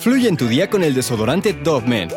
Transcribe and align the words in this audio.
Fluye 0.00 0.30
en 0.30 0.38
tu 0.38 0.48
día 0.48 0.70
con 0.70 0.82
el 0.82 0.94
desodorante 0.94 1.52
Dove 1.52 1.86
Men, 1.86 2.08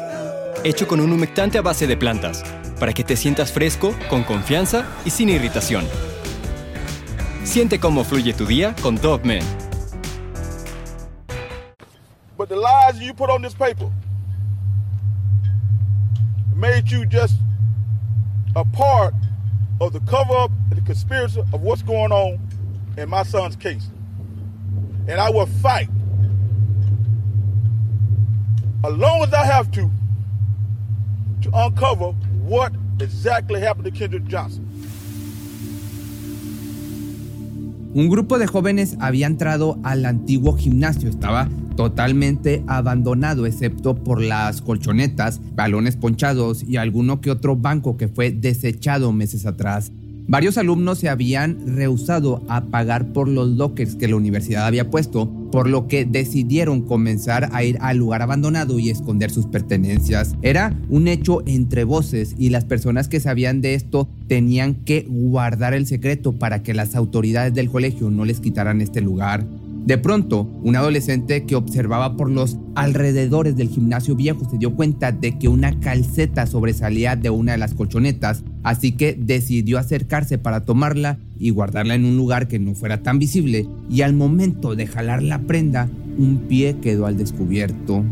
hecho 0.63 0.87
con 0.87 1.01
un 1.01 1.11
humectante 1.11 1.57
a 1.57 1.61
base 1.61 1.85
de 1.85 1.97
plantas, 1.97 2.41
para 2.79 2.93
que 2.93 3.03
te 3.03 3.17
sientas 3.17 3.51
fresco, 3.51 3.93
con 4.09 4.23
confianza 4.23 4.87
y 5.03 5.09
sin 5.09 5.27
irritación. 5.27 5.83
Siente 7.43 7.81
cómo 7.81 8.05
fluye 8.05 8.31
tu 8.31 8.45
día 8.45 8.73
con 8.81 8.95
Dove 8.95 9.25
Men. 9.25 9.43
But 12.37 12.47
the 12.47 12.55
lies 12.55 13.01
you 13.01 13.13
put 13.13 13.29
on 13.29 13.41
this 13.41 13.53
paper 13.53 13.91
made 16.55 16.89
you 16.89 17.05
just 17.05 17.35
a 18.55 18.63
part 18.63 19.13
of 19.81 19.91
the 19.91 19.99
cover 20.09 20.33
up 20.33 20.51
and 20.71 20.79
the 20.79 20.85
conspiracy 20.85 21.41
of 21.51 21.61
what's 21.61 21.83
going 21.83 22.13
on 22.13 22.39
in 22.97 23.09
my 23.09 23.23
son's 23.23 23.57
case. 23.57 23.89
And 25.09 25.19
I 25.19 25.29
will 25.29 25.49
fight 25.61 25.89
long 28.91 29.23
as 29.23 29.33
I 29.33 29.45
have 29.45 29.71
to 29.71 29.89
to 31.41 31.49
uncover 31.53 32.13
what 32.45 32.73
exactly 32.99 33.61
happened 33.61 33.85
to 33.85 33.91
Kendrick 33.91 34.27
Johnson. 34.27 34.63
Un 37.95 38.09
grupo 38.09 38.39
de 38.39 38.47
jóvenes 38.47 38.97
había 38.99 39.27
entrado 39.27 39.77
al 39.83 40.05
antiguo 40.05 40.57
gimnasio, 40.57 41.09
estaba 41.09 41.47
totalmente 41.75 42.63
abandonado 42.65 43.45
excepto 43.45 43.95
por 43.95 44.19
las 44.19 44.61
colchonetas, 44.61 45.39
balones 45.53 45.95
ponchados 45.95 46.63
y 46.63 46.77
alguno 46.77 47.21
que 47.21 47.29
otro 47.29 47.55
banco 47.55 47.95
que 47.95 48.07
fue 48.07 48.31
desechado 48.31 49.11
meses 49.11 49.45
atrás. 49.45 49.91
Varios 50.25 50.57
alumnos 50.57 50.99
se 50.99 51.09
habían 51.09 51.75
rehusado 51.75 52.43
a 52.47 52.65
pagar 52.65 53.11
por 53.11 53.27
los 53.27 53.49
lockers 53.49 53.95
que 53.95 54.07
la 54.07 54.15
universidad 54.15 54.65
había 54.65 54.89
puesto, 54.89 55.29
por 55.51 55.69
lo 55.69 55.87
que 55.87 56.05
decidieron 56.05 56.81
comenzar 56.81 57.49
a 57.51 57.63
ir 57.63 57.77
al 57.81 57.97
lugar 57.97 58.21
abandonado 58.21 58.79
y 58.79 58.89
esconder 58.89 59.31
sus 59.31 59.47
pertenencias. 59.47 60.35
Era 60.41 60.79
un 60.89 61.09
hecho 61.09 61.43
entre 61.45 61.83
voces 61.83 62.35
y 62.37 62.49
las 62.49 62.63
personas 62.63 63.09
que 63.09 63.19
sabían 63.19 63.59
de 63.61 63.75
esto 63.75 64.07
tenían 64.27 64.75
que 64.75 65.05
guardar 65.09 65.73
el 65.73 65.85
secreto 65.87 66.31
para 66.31 66.63
que 66.63 66.73
las 66.73 66.95
autoridades 66.95 67.53
del 67.53 67.69
colegio 67.69 68.09
no 68.09 68.23
les 68.23 68.39
quitaran 68.39 68.81
este 68.81 69.01
lugar. 69.01 69.45
De 69.85 69.97
pronto, 69.97 70.43
un 70.63 70.77
adolescente 70.77 71.43
que 71.45 71.57
observaba 71.57 72.15
por 72.15 72.31
los 72.31 72.57
alrededores 72.73 73.57
del 73.57 73.67
gimnasio 73.67 74.15
viejo 74.15 74.49
se 74.49 74.57
dio 74.57 74.75
cuenta 74.75 75.11
de 75.11 75.37
que 75.37 75.49
una 75.49 75.77
calceta 75.81 76.45
sobresalía 76.45 77.17
de 77.17 77.29
una 77.29 77.51
de 77.51 77.57
las 77.57 77.73
colchonetas, 77.73 78.45
así 78.63 78.93
que 78.93 79.13
decidió 79.19 79.77
acercarse 79.77 80.37
para 80.37 80.63
tomarla 80.63 81.17
y 81.37 81.49
guardarla 81.49 81.95
en 81.95 82.05
un 82.05 82.15
lugar 82.15 82.47
que 82.47 82.59
no 82.59 82.75
fuera 82.75 83.03
tan 83.03 83.19
visible, 83.19 83.67
y 83.89 84.03
al 84.03 84.13
momento 84.13 84.73
de 84.75 84.87
jalar 84.87 85.21
la 85.21 85.39
prenda, 85.39 85.89
un 86.17 86.45
pie 86.47 86.77
quedó 86.81 87.05
al 87.05 87.17
descubierto. 87.17 88.05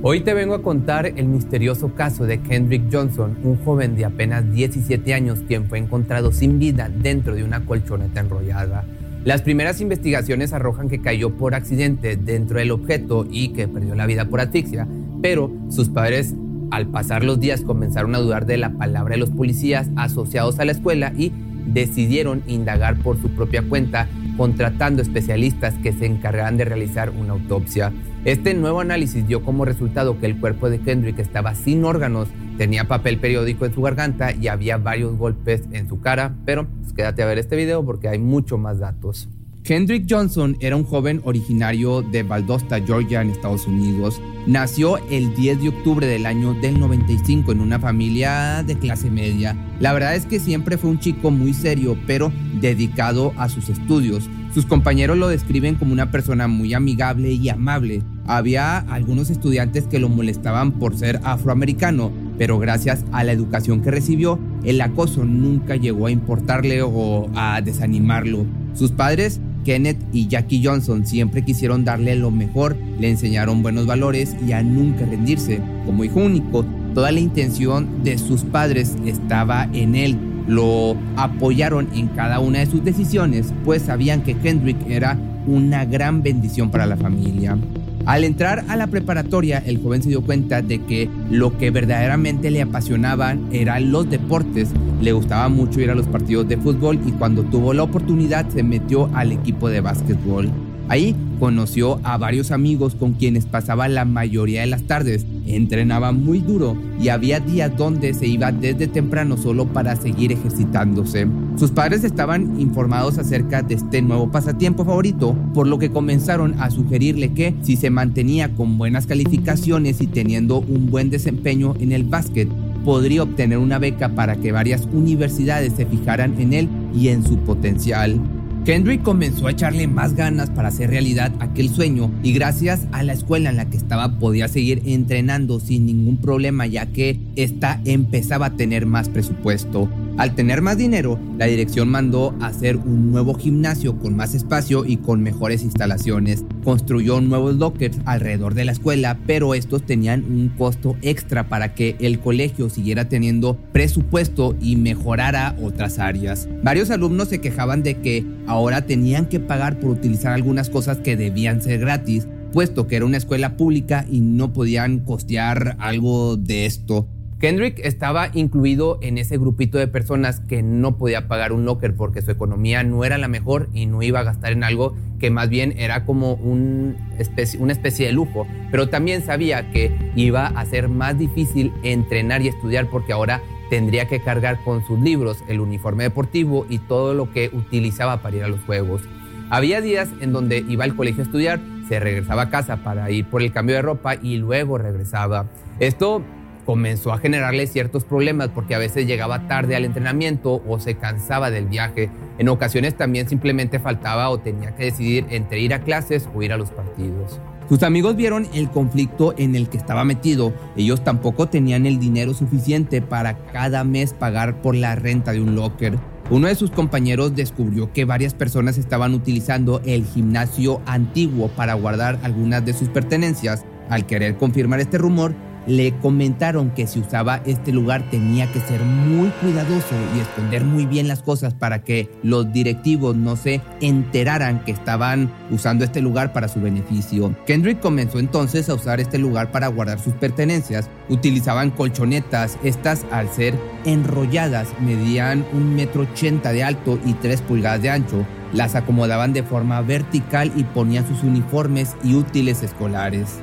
Hoy 0.00 0.20
te 0.22 0.32
vengo 0.32 0.54
a 0.54 0.62
contar 0.62 1.04
el 1.04 1.26
misterioso 1.26 1.94
caso 1.94 2.24
de 2.24 2.40
Kendrick 2.40 2.90
Johnson, 2.90 3.36
un 3.44 3.58
joven 3.58 3.96
de 3.96 4.06
apenas 4.06 4.50
17 4.50 5.12
años 5.12 5.40
quien 5.46 5.68
fue 5.68 5.78
encontrado 5.78 6.32
sin 6.32 6.58
vida 6.58 6.88
dentro 6.88 7.34
de 7.34 7.44
una 7.44 7.66
colchoneta 7.66 8.20
enrollada. 8.20 8.86
Las 9.24 9.42
primeras 9.42 9.80
investigaciones 9.80 10.52
arrojan 10.52 10.88
que 10.88 11.00
cayó 11.00 11.30
por 11.30 11.54
accidente 11.54 12.16
dentro 12.16 12.58
del 12.58 12.72
objeto 12.72 13.24
y 13.30 13.50
que 13.50 13.68
perdió 13.68 13.94
la 13.94 14.06
vida 14.06 14.24
por 14.24 14.40
asfixia, 14.40 14.88
pero 15.22 15.48
sus 15.70 15.88
padres 15.88 16.34
al 16.72 16.88
pasar 16.88 17.22
los 17.22 17.38
días 17.38 17.60
comenzaron 17.60 18.16
a 18.16 18.18
dudar 18.18 18.46
de 18.46 18.56
la 18.56 18.70
palabra 18.70 19.12
de 19.12 19.20
los 19.20 19.30
policías 19.30 19.88
asociados 19.94 20.58
a 20.58 20.64
la 20.64 20.72
escuela 20.72 21.12
y 21.16 21.32
decidieron 21.66 22.42
indagar 22.48 22.96
por 22.96 23.16
su 23.20 23.28
propia 23.28 23.62
cuenta 23.62 24.08
contratando 24.42 25.02
especialistas 25.02 25.74
que 25.84 25.92
se 25.92 26.04
encargaran 26.04 26.56
de 26.56 26.64
realizar 26.64 27.10
una 27.10 27.32
autopsia. 27.32 27.92
Este 28.24 28.54
nuevo 28.54 28.80
análisis 28.80 29.24
dio 29.24 29.44
como 29.44 29.64
resultado 29.64 30.18
que 30.18 30.26
el 30.26 30.40
cuerpo 30.40 30.68
de 30.68 30.80
Kendrick 30.80 31.20
estaba 31.20 31.54
sin 31.54 31.84
órganos, 31.84 32.26
tenía 32.58 32.88
papel 32.88 33.20
periódico 33.20 33.66
en 33.66 33.72
su 33.72 33.82
garganta 33.82 34.32
y 34.32 34.48
había 34.48 34.78
varios 34.78 35.16
golpes 35.16 35.62
en 35.70 35.88
su 35.88 36.00
cara, 36.00 36.34
pero 36.44 36.66
pues, 36.66 36.92
quédate 36.92 37.22
a 37.22 37.26
ver 37.26 37.38
este 37.38 37.54
video 37.54 37.84
porque 37.84 38.08
hay 38.08 38.18
mucho 38.18 38.58
más 38.58 38.80
datos. 38.80 39.28
Kendrick 39.64 40.06
Johnson 40.10 40.56
era 40.58 40.74
un 40.74 40.82
joven 40.82 41.20
originario 41.22 42.02
de 42.02 42.24
Valdosta, 42.24 42.80
Georgia, 42.80 43.22
en 43.22 43.30
Estados 43.30 43.68
Unidos. 43.68 44.20
Nació 44.44 44.98
el 45.08 45.36
10 45.36 45.62
de 45.62 45.68
octubre 45.68 46.04
del 46.04 46.26
año 46.26 46.52
del 46.54 46.80
95 46.80 47.52
en 47.52 47.60
una 47.60 47.78
familia 47.78 48.64
de 48.66 48.76
clase 48.76 49.08
media. 49.08 49.56
La 49.78 49.92
verdad 49.92 50.16
es 50.16 50.26
que 50.26 50.40
siempre 50.40 50.78
fue 50.78 50.90
un 50.90 50.98
chico 50.98 51.30
muy 51.30 51.54
serio, 51.54 51.96
pero 52.08 52.32
dedicado 52.60 53.32
a 53.36 53.48
sus 53.48 53.68
estudios. 53.68 54.28
Sus 54.52 54.66
compañeros 54.66 55.16
lo 55.16 55.28
describen 55.28 55.76
como 55.76 55.92
una 55.92 56.10
persona 56.10 56.48
muy 56.48 56.74
amigable 56.74 57.30
y 57.30 57.48
amable. 57.48 58.02
Había 58.26 58.78
algunos 58.78 59.30
estudiantes 59.30 59.86
que 59.86 60.00
lo 60.00 60.08
molestaban 60.08 60.72
por 60.72 60.96
ser 60.96 61.20
afroamericano, 61.22 62.10
pero 62.36 62.58
gracias 62.58 63.04
a 63.12 63.22
la 63.22 63.30
educación 63.30 63.80
que 63.80 63.92
recibió, 63.92 64.40
el 64.64 64.80
acoso 64.80 65.24
nunca 65.24 65.76
llegó 65.76 66.06
a 66.06 66.10
importarle 66.10 66.82
o 66.82 67.30
a 67.36 67.60
desanimarlo. 67.60 68.44
Sus 68.74 68.90
padres 68.90 69.40
Kenneth 69.64 69.98
y 70.12 70.28
Jackie 70.28 70.62
Johnson 70.64 71.06
siempre 71.06 71.42
quisieron 71.42 71.84
darle 71.84 72.16
lo 72.16 72.30
mejor, 72.30 72.76
le 72.98 73.10
enseñaron 73.10 73.62
buenos 73.62 73.86
valores 73.86 74.36
y 74.46 74.52
a 74.52 74.62
nunca 74.62 75.04
rendirse. 75.04 75.60
Como 75.86 76.04
hijo 76.04 76.20
único, 76.20 76.64
toda 76.94 77.12
la 77.12 77.20
intención 77.20 78.02
de 78.04 78.18
sus 78.18 78.42
padres 78.42 78.96
estaba 79.06 79.68
en 79.72 79.94
él. 79.94 80.18
Lo 80.46 80.96
apoyaron 81.16 81.88
en 81.94 82.08
cada 82.08 82.40
una 82.40 82.58
de 82.58 82.66
sus 82.66 82.84
decisiones, 82.84 83.52
pues 83.64 83.82
sabían 83.82 84.22
que 84.22 84.34
Kendrick 84.34 84.78
era 84.88 85.18
una 85.46 85.84
gran 85.84 86.22
bendición 86.22 86.70
para 86.70 86.86
la 86.86 86.96
familia. 86.96 87.56
Al 88.04 88.24
entrar 88.24 88.64
a 88.68 88.76
la 88.76 88.88
preparatoria, 88.88 89.62
el 89.64 89.80
joven 89.80 90.02
se 90.02 90.08
dio 90.08 90.22
cuenta 90.22 90.60
de 90.60 90.80
que 90.82 91.08
lo 91.30 91.56
que 91.56 91.70
verdaderamente 91.70 92.50
le 92.50 92.60
apasionaban 92.60 93.48
eran 93.52 93.92
los 93.92 94.10
deportes. 94.10 94.70
Le 95.00 95.12
gustaba 95.12 95.48
mucho 95.48 95.80
ir 95.80 95.90
a 95.90 95.94
los 95.94 96.08
partidos 96.08 96.48
de 96.48 96.56
fútbol 96.56 96.98
y 97.06 97.12
cuando 97.12 97.44
tuvo 97.44 97.72
la 97.72 97.84
oportunidad 97.84 98.48
se 98.48 98.64
metió 98.64 99.08
al 99.14 99.30
equipo 99.30 99.68
de 99.68 99.80
básquetbol. 99.80 100.50
Ahí 100.88 101.14
conoció 101.38 102.00
a 102.02 102.18
varios 102.18 102.50
amigos 102.50 102.96
con 102.96 103.12
quienes 103.12 103.46
pasaba 103.46 103.88
la 103.88 104.04
mayoría 104.04 104.62
de 104.62 104.66
las 104.66 104.82
tardes. 104.82 105.24
Entrenaba 105.46 106.12
muy 106.12 106.38
duro 106.40 106.76
y 107.00 107.08
había 107.08 107.40
días 107.40 107.76
donde 107.76 108.14
se 108.14 108.26
iba 108.26 108.52
desde 108.52 108.86
temprano 108.86 109.36
solo 109.36 109.66
para 109.66 109.96
seguir 109.96 110.32
ejercitándose. 110.32 111.26
Sus 111.56 111.70
padres 111.70 112.04
estaban 112.04 112.60
informados 112.60 113.18
acerca 113.18 113.62
de 113.62 113.74
este 113.74 114.02
nuevo 114.02 114.30
pasatiempo 114.30 114.84
favorito, 114.84 115.36
por 115.54 115.66
lo 115.66 115.78
que 115.78 115.90
comenzaron 115.90 116.54
a 116.60 116.70
sugerirle 116.70 117.32
que 117.32 117.54
si 117.62 117.76
se 117.76 117.90
mantenía 117.90 118.54
con 118.54 118.78
buenas 118.78 119.06
calificaciones 119.06 120.00
y 120.00 120.06
teniendo 120.06 120.58
un 120.58 120.90
buen 120.90 121.10
desempeño 121.10 121.74
en 121.80 121.92
el 121.92 122.04
básquet, 122.04 122.48
podría 122.84 123.22
obtener 123.22 123.58
una 123.58 123.78
beca 123.78 124.10
para 124.10 124.36
que 124.36 124.52
varias 124.52 124.88
universidades 124.92 125.74
se 125.74 125.86
fijaran 125.86 126.40
en 126.40 126.52
él 126.52 126.68
y 126.94 127.08
en 127.08 127.24
su 127.24 127.38
potencial. 127.38 128.20
Kendrick 128.64 129.02
comenzó 129.02 129.48
a 129.48 129.50
echarle 129.50 129.88
más 129.88 130.14
ganas 130.14 130.48
para 130.50 130.68
hacer 130.68 130.88
realidad 130.88 131.32
aquel 131.40 131.68
sueño 131.68 132.12
y 132.22 132.32
gracias 132.32 132.86
a 132.92 133.02
la 133.02 133.12
escuela 133.12 133.50
en 133.50 133.56
la 133.56 133.68
que 133.68 133.76
estaba 133.76 134.20
podía 134.20 134.46
seguir 134.46 134.82
entrenando 134.86 135.58
sin 135.58 135.84
ningún 135.84 136.18
problema 136.18 136.66
ya 136.66 136.86
que 136.86 137.18
esta 137.34 137.80
empezaba 137.84 138.46
a 138.46 138.56
tener 138.56 138.86
más 138.86 139.08
presupuesto. 139.08 139.88
Al 140.18 140.34
tener 140.34 140.60
más 140.60 140.76
dinero, 140.76 141.18
la 141.38 141.46
dirección 141.46 141.88
mandó 141.88 142.34
hacer 142.40 142.76
un 142.76 143.10
nuevo 143.10 143.32
gimnasio 143.32 143.98
con 143.98 144.14
más 144.14 144.34
espacio 144.34 144.84
y 144.84 144.98
con 144.98 145.22
mejores 145.22 145.62
instalaciones. 145.62 146.44
Construyó 146.62 147.20
nuevos 147.22 147.56
lockers 147.56 147.98
alrededor 148.04 148.52
de 148.54 148.66
la 148.66 148.72
escuela, 148.72 149.18
pero 149.26 149.54
estos 149.54 149.84
tenían 149.84 150.24
un 150.24 150.50
costo 150.50 150.96
extra 151.00 151.48
para 151.48 151.74
que 151.74 151.96
el 151.98 152.20
colegio 152.20 152.68
siguiera 152.68 153.08
teniendo 153.08 153.56
presupuesto 153.72 154.54
y 154.60 154.76
mejorara 154.76 155.56
otras 155.62 155.98
áreas. 155.98 156.46
Varios 156.62 156.90
alumnos 156.90 157.28
se 157.28 157.40
quejaban 157.40 157.82
de 157.82 158.00
que 158.00 158.24
ahora 158.46 158.84
tenían 158.84 159.26
que 159.26 159.40
pagar 159.40 159.80
por 159.80 159.90
utilizar 159.90 160.32
algunas 160.32 160.68
cosas 160.68 160.98
que 160.98 161.16
debían 161.16 161.62
ser 161.62 161.80
gratis, 161.80 162.28
puesto 162.52 162.86
que 162.86 162.96
era 162.96 163.06
una 163.06 163.16
escuela 163.16 163.56
pública 163.56 164.04
y 164.10 164.20
no 164.20 164.52
podían 164.52 165.00
costear 165.00 165.76
algo 165.80 166.36
de 166.36 166.66
esto. 166.66 167.08
Kendrick 167.42 167.80
estaba 167.80 168.30
incluido 168.34 169.00
en 169.02 169.18
ese 169.18 169.36
grupito 169.36 169.76
de 169.76 169.88
personas 169.88 170.38
que 170.38 170.62
no 170.62 170.96
podía 170.96 171.26
pagar 171.26 171.52
un 171.52 171.64
locker 171.64 171.96
porque 171.96 172.22
su 172.22 172.30
economía 172.30 172.84
no 172.84 173.04
era 173.04 173.18
la 173.18 173.26
mejor 173.26 173.68
y 173.74 173.86
no 173.86 174.00
iba 174.00 174.20
a 174.20 174.22
gastar 174.22 174.52
en 174.52 174.62
algo 174.62 174.94
que 175.18 175.28
más 175.32 175.48
bien 175.48 175.74
era 175.76 176.04
como 176.04 176.34
un 176.34 176.96
especie, 177.18 177.58
una 177.58 177.72
especie 177.72 178.06
de 178.06 178.12
lujo. 178.12 178.46
Pero 178.70 178.90
también 178.90 179.24
sabía 179.24 179.72
que 179.72 180.12
iba 180.14 180.46
a 180.46 180.64
ser 180.66 180.88
más 180.88 181.18
difícil 181.18 181.72
entrenar 181.82 182.42
y 182.42 182.48
estudiar 182.48 182.88
porque 182.88 183.12
ahora 183.12 183.40
tendría 183.70 184.06
que 184.06 184.22
cargar 184.22 184.62
con 184.62 184.86
sus 184.86 185.00
libros, 185.00 185.38
el 185.48 185.58
uniforme 185.58 186.04
deportivo 186.04 186.64
y 186.68 186.78
todo 186.78 187.12
lo 187.12 187.32
que 187.32 187.50
utilizaba 187.52 188.22
para 188.22 188.36
ir 188.36 188.44
a 188.44 188.48
los 188.48 188.60
juegos. 188.60 189.02
Había 189.50 189.80
días 189.80 190.08
en 190.20 190.32
donde 190.32 190.64
iba 190.68 190.84
al 190.84 190.94
colegio 190.94 191.24
a 191.24 191.26
estudiar, 191.26 191.58
se 191.88 191.98
regresaba 191.98 192.42
a 192.42 192.50
casa 192.50 192.84
para 192.84 193.10
ir 193.10 193.24
por 193.24 193.42
el 193.42 193.50
cambio 193.50 193.74
de 193.74 193.82
ropa 193.82 194.14
y 194.14 194.36
luego 194.36 194.78
regresaba. 194.78 195.46
Esto 195.80 196.22
comenzó 196.64 197.12
a 197.12 197.18
generarle 197.18 197.66
ciertos 197.66 198.04
problemas 198.04 198.48
porque 198.48 198.74
a 198.74 198.78
veces 198.78 199.06
llegaba 199.06 199.46
tarde 199.48 199.76
al 199.76 199.84
entrenamiento 199.84 200.62
o 200.66 200.78
se 200.78 200.96
cansaba 200.96 201.50
del 201.50 201.66
viaje. 201.66 202.10
En 202.38 202.48
ocasiones 202.48 202.96
también 202.96 203.28
simplemente 203.28 203.78
faltaba 203.78 204.28
o 204.30 204.38
tenía 204.38 204.74
que 204.74 204.84
decidir 204.84 205.26
entre 205.30 205.60
ir 205.60 205.74
a 205.74 205.80
clases 205.80 206.28
o 206.34 206.42
ir 206.42 206.52
a 206.52 206.56
los 206.56 206.70
partidos. 206.70 207.40
Sus 207.68 207.82
amigos 207.84 208.16
vieron 208.16 208.46
el 208.52 208.70
conflicto 208.70 209.34
en 209.38 209.54
el 209.54 209.68
que 209.68 209.78
estaba 209.78 210.04
metido. 210.04 210.52
Ellos 210.76 211.04
tampoco 211.04 211.48
tenían 211.48 211.86
el 211.86 211.98
dinero 211.98 212.34
suficiente 212.34 213.00
para 213.00 213.38
cada 213.52 213.84
mes 213.84 214.12
pagar 214.12 214.60
por 214.60 214.74
la 214.74 214.94
renta 214.94 215.32
de 215.32 215.40
un 215.40 215.54
locker. 215.54 215.98
Uno 216.30 216.48
de 216.48 216.54
sus 216.54 216.70
compañeros 216.70 217.34
descubrió 217.34 217.92
que 217.92 218.04
varias 218.04 218.34
personas 218.34 218.78
estaban 218.78 219.14
utilizando 219.14 219.80
el 219.84 220.04
gimnasio 220.04 220.80
antiguo 220.86 221.48
para 221.48 221.74
guardar 221.74 222.18
algunas 222.22 222.64
de 222.64 222.72
sus 222.72 222.88
pertenencias. 222.88 223.64
Al 223.88 224.06
querer 224.06 224.36
confirmar 224.36 224.80
este 224.80 224.98
rumor, 224.98 225.34
le 225.66 225.92
comentaron 225.98 226.70
que 226.70 226.86
si 226.86 227.00
usaba 227.00 227.40
este 227.46 227.72
lugar 227.72 228.02
tenía 228.10 228.50
que 228.52 228.60
ser 228.60 228.80
muy 228.80 229.28
cuidadoso 229.40 229.94
y 230.16 230.20
esconder 230.20 230.64
muy 230.64 230.86
bien 230.86 231.08
las 231.08 231.22
cosas 231.22 231.54
para 231.54 231.82
que 231.82 232.10
los 232.22 232.52
directivos 232.52 233.16
no 233.16 233.36
se 233.36 233.60
enteraran 233.80 234.64
que 234.64 234.72
estaban 234.72 235.32
usando 235.50 235.84
este 235.84 236.00
lugar 236.00 236.32
para 236.32 236.48
su 236.48 236.60
beneficio. 236.60 237.34
Kendrick 237.46 237.80
comenzó 237.80 238.18
entonces 238.18 238.68
a 238.68 238.74
usar 238.74 239.00
este 239.00 239.18
lugar 239.18 239.52
para 239.52 239.68
guardar 239.68 239.98
sus 239.98 240.14
pertenencias. 240.14 240.88
Utilizaban 241.08 241.70
colchonetas, 241.70 242.58
estas 242.62 243.04
al 243.10 243.28
ser 243.28 243.54
enrolladas 243.84 244.68
medían 244.80 245.44
un 245.52 245.74
metro 245.74 246.02
ochenta 246.02 246.52
de 246.52 246.64
alto 246.64 246.98
y 247.04 247.14
tres 247.14 247.40
pulgadas 247.40 247.82
de 247.82 247.90
ancho. 247.90 248.26
Las 248.52 248.74
acomodaban 248.74 249.32
de 249.32 249.42
forma 249.42 249.80
vertical 249.80 250.52
y 250.56 250.64
ponían 250.64 251.06
sus 251.06 251.22
uniformes 251.22 251.96
y 252.04 252.14
útiles 252.14 252.62
escolares. 252.62 253.40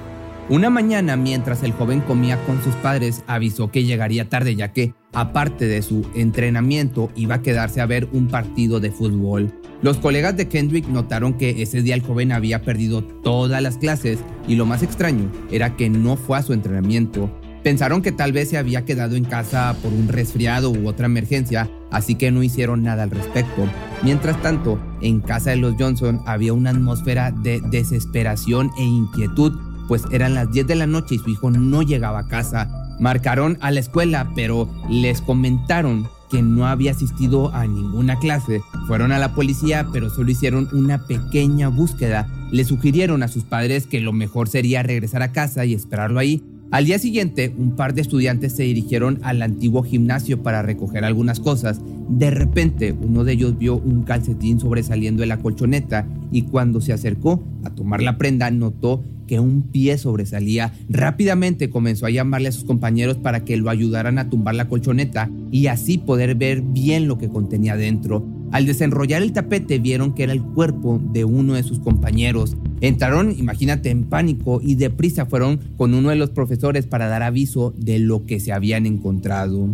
Una 0.49 0.71
mañana, 0.71 1.15
mientras 1.15 1.61
el 1.61 1.73
joven 1.73 2.01
comía 2.01 2.43
con 2.45 2.59
sus 2.63 2.73
padres, 2.77 3.23
avisó 3.27 3.69
que 3.69 3.83
llegaría 3.83 4.29
tarde 4.29 4.55
ya 4.55 4.73
que, 4.73 4.95
aparte 5.13 5.67
de 5.67 5.83
su 5.83 6.09
entrenamiento, 6.15 7.11
iba 7.15 7.35
a 7.35 7.41
quedarse 7.43 7.81
a 7.81 7.85
ver 7.85 8.09
un 8.13 8.29
partido 8.29 8.79
de 8.79 8.89
fútbol. 8.89 9.53
Los 9.83 9.97
colegas 9.97 10.35
de 10.37 10.47
Kendrick 10.47 10.87
notaron 10.87 11.35
que 11.35 11.61
ese 11.61 11.83
día 11.83 11.93
el 11.93 12.01
joven 12.01 12.31
había 12.31 12.63
perdido 12.63 13.03
todas 13.03 13.61
las 13.61 13.77
clases 13.77 14.17
y 14.47 14.55
lo 14.55 14.65
más 14.65 14.81
extraño 14.81 15.31
era 15.51 15.75
que 15.75 15.87
no 15.87 16.17
fue 16.17 16.39
a 16.39 16.41
su 16.41 16.53
entrenamiento. 16.53 17.29
Pensaron 17.63 18.01
que 18.01 18.11
tal 18.11 18.31
vez 18.31 18.49
se 18.49 18.57
había 18.57 18.85
quedado 18.85 19.15
en 19.15 19.25
casa 19.25 19.75
por 19.83 19.93
un 19.93 20.07
resfriado 20.07 20.71
u 20.71 20.87
otra 20.87 21.05
emergencia, 21.05 21.69
así 21.91 22.15
que 22.15 22.31
no 22.31 22.41
hicieron 22.41 22.81
nada 22.81 23.03
al 23.03 23.11
respecto. 23.11 23.67
Mientras 24.01 24.41
tanto, 24.41 24.79
en 25.01 25.19
casa 25.19 25.51
de 25.51 25.57
los 25.57 25.75
Johnson 25.77 26.21
había 26.25 26.53
una 26.53 26.71
atmósfera 26.71 27.31
de 27.31 27.61
desesperación 27.69 28.71
e 28.79 28.83
inquietud 28.83 29.68
pues 29.89 30.03
eran 30.11 30.35
las 30.35 30.51
10 30.51 30.67
de 30.67 30.75
la 30.75 30.87
noche 30.87 31.15
y 31.15 31.17
su 31.17 31.31
hijo 31.31 31.49
no 31.49 31.81
llegaba 31.81 32.19
a 32.19 32.27
casa. 32.27 32.69
Marcaron 32.99 33.57
a 33.59 33.71
la 33.71 33.79
escuela, 33.79 34.31
pero 34.35 34.69
les 34.87 35.19
comentaron 35.19 36.07
que 36.29 36.43
no 36.43 36.67
había 36.67 36.91
asistido 36.91 37.53
a 37.55 37.65
ninguna 37.65 38.19
clase. 38.19 38.61
Fueron 38.87 39.11
a 39.11 39.17
la 39.17 39.33
policía, 39.33 39.87
pero 39.91 40.11
solo 40.11 40.29
hicieron 40.29 40.69
una 40.73 41.07
pequeña 41.07 41.69
búsqueda. 41.69 42.27
Le 42.51 42.65
sugirieron 42.65 43.23
a 43.23 43.27
sus 43.27 43.43
padres 43.43 43.87
que 43.87 43.99
lo 43.99 44.13
mejor 44.13 44.47
sería 44.47 44.83
regresar 44.83 45.23
a 45.23 45.31
casa 45.31 45.65
y 45.65 45.73
esperarlo 45.73 46.19
ahí. 46.19 46.43
Al 46.71 46.85
día 46.85 46.99
siguiente, 46.99 47.51
un 47.57 47.75
par 47.75 47.95
de 47.95 48.01
estudiantes 48.01 48.53
se 48.55 48.61
dirigieron 48.61 49.17
al 49.23 49.41
antiguo 49.41 49.81
gimnasio 49.81 50.43
para 50.43 50.61
recoger 50.61 51.03
algunas 51.03 51.39
cosas. 51.39 51.81
De 52.09 52.29
repente, 52.29 52.91
uno 52.91 53.23
de 53.23 53.33
ellos 53.33 53.57
vio 53.57 53.77
un 53.77 54.03
calcetín 54.03 54.59
sobresaliendo 54.59 55.21
de 55.21 55.27
la 55.27 55.39
colchoneta 55.39 56.07
y 56.31 56.43
cuando 56.43 56.79
se 56.79 56.93
acercó 56.93 57.43
a 57.63 57.71
tomar 57.71 58.03
la 58.03 58.19
prenda 58.19 58.51
notó 58.51 59.03
que 59.25 59.39
un 59.39 59.63
pie 59.63 59.97
sobresalía. 59.97 60.71
Rápidamente 60.89 61.71
comenzó 61.71 62.05
a 62.05 62.11
llamarle 62.11 62.49
a 62.49 62.51
sus 62.51 62.65
compañeros 62.65 63.17
para 63.17 63.45
que 63.45 63.57
lo 63.57 63.71
ayudaran 63.71 64.19
a 64.19 64.29
tumbar 64.29 64.53
la 64.53 64.67
colchoneta 64.67 65.29
y 65.51 65.67
así 65.67 65.97
poder 65.97 66.35
ver 66.35 66.61
bien 66.61 67.07
lo 67.07 67.17
que 67.17 67.29
contenía 67.29 67.77
dentro. 67.77 68.23
Al 68.51 68.65
desenrollar 68.65 69.21
el 69.21 69.33
tapete 69.33 69.77
vieron 69.79 70.13
que 70.13 70.23
era 70.23 70.33
el 70.33 70.41
cuerpo 70.41 70.99
de 71.11 71.23
uno 71.23 71.53
de 71.53 71.63
sus 71.63 71.79
compañeros. 71.79 72.57
Entraron, 72.81 73.31
imagínate, 73.37 73.89
en 73.89 74.05
pánico 74.05 74.59
y 74.63 74.75
deprisa 74.75 75.25
fueron 75.25 75.59
con 75.77 75.93
uno 75.93 76.09
de 76.09 76.15
los 76.15 76.31
profesores 76.31 76.87
para 76.87 77.07
dar 77.07 77.21
aviso 77.21 77.73
de 77.77 77.99
lo 77.99 78.25
que 78.25 78.39
se 78.39 78.51
habían 78.51 78.85
encontrado. 78.85 79.67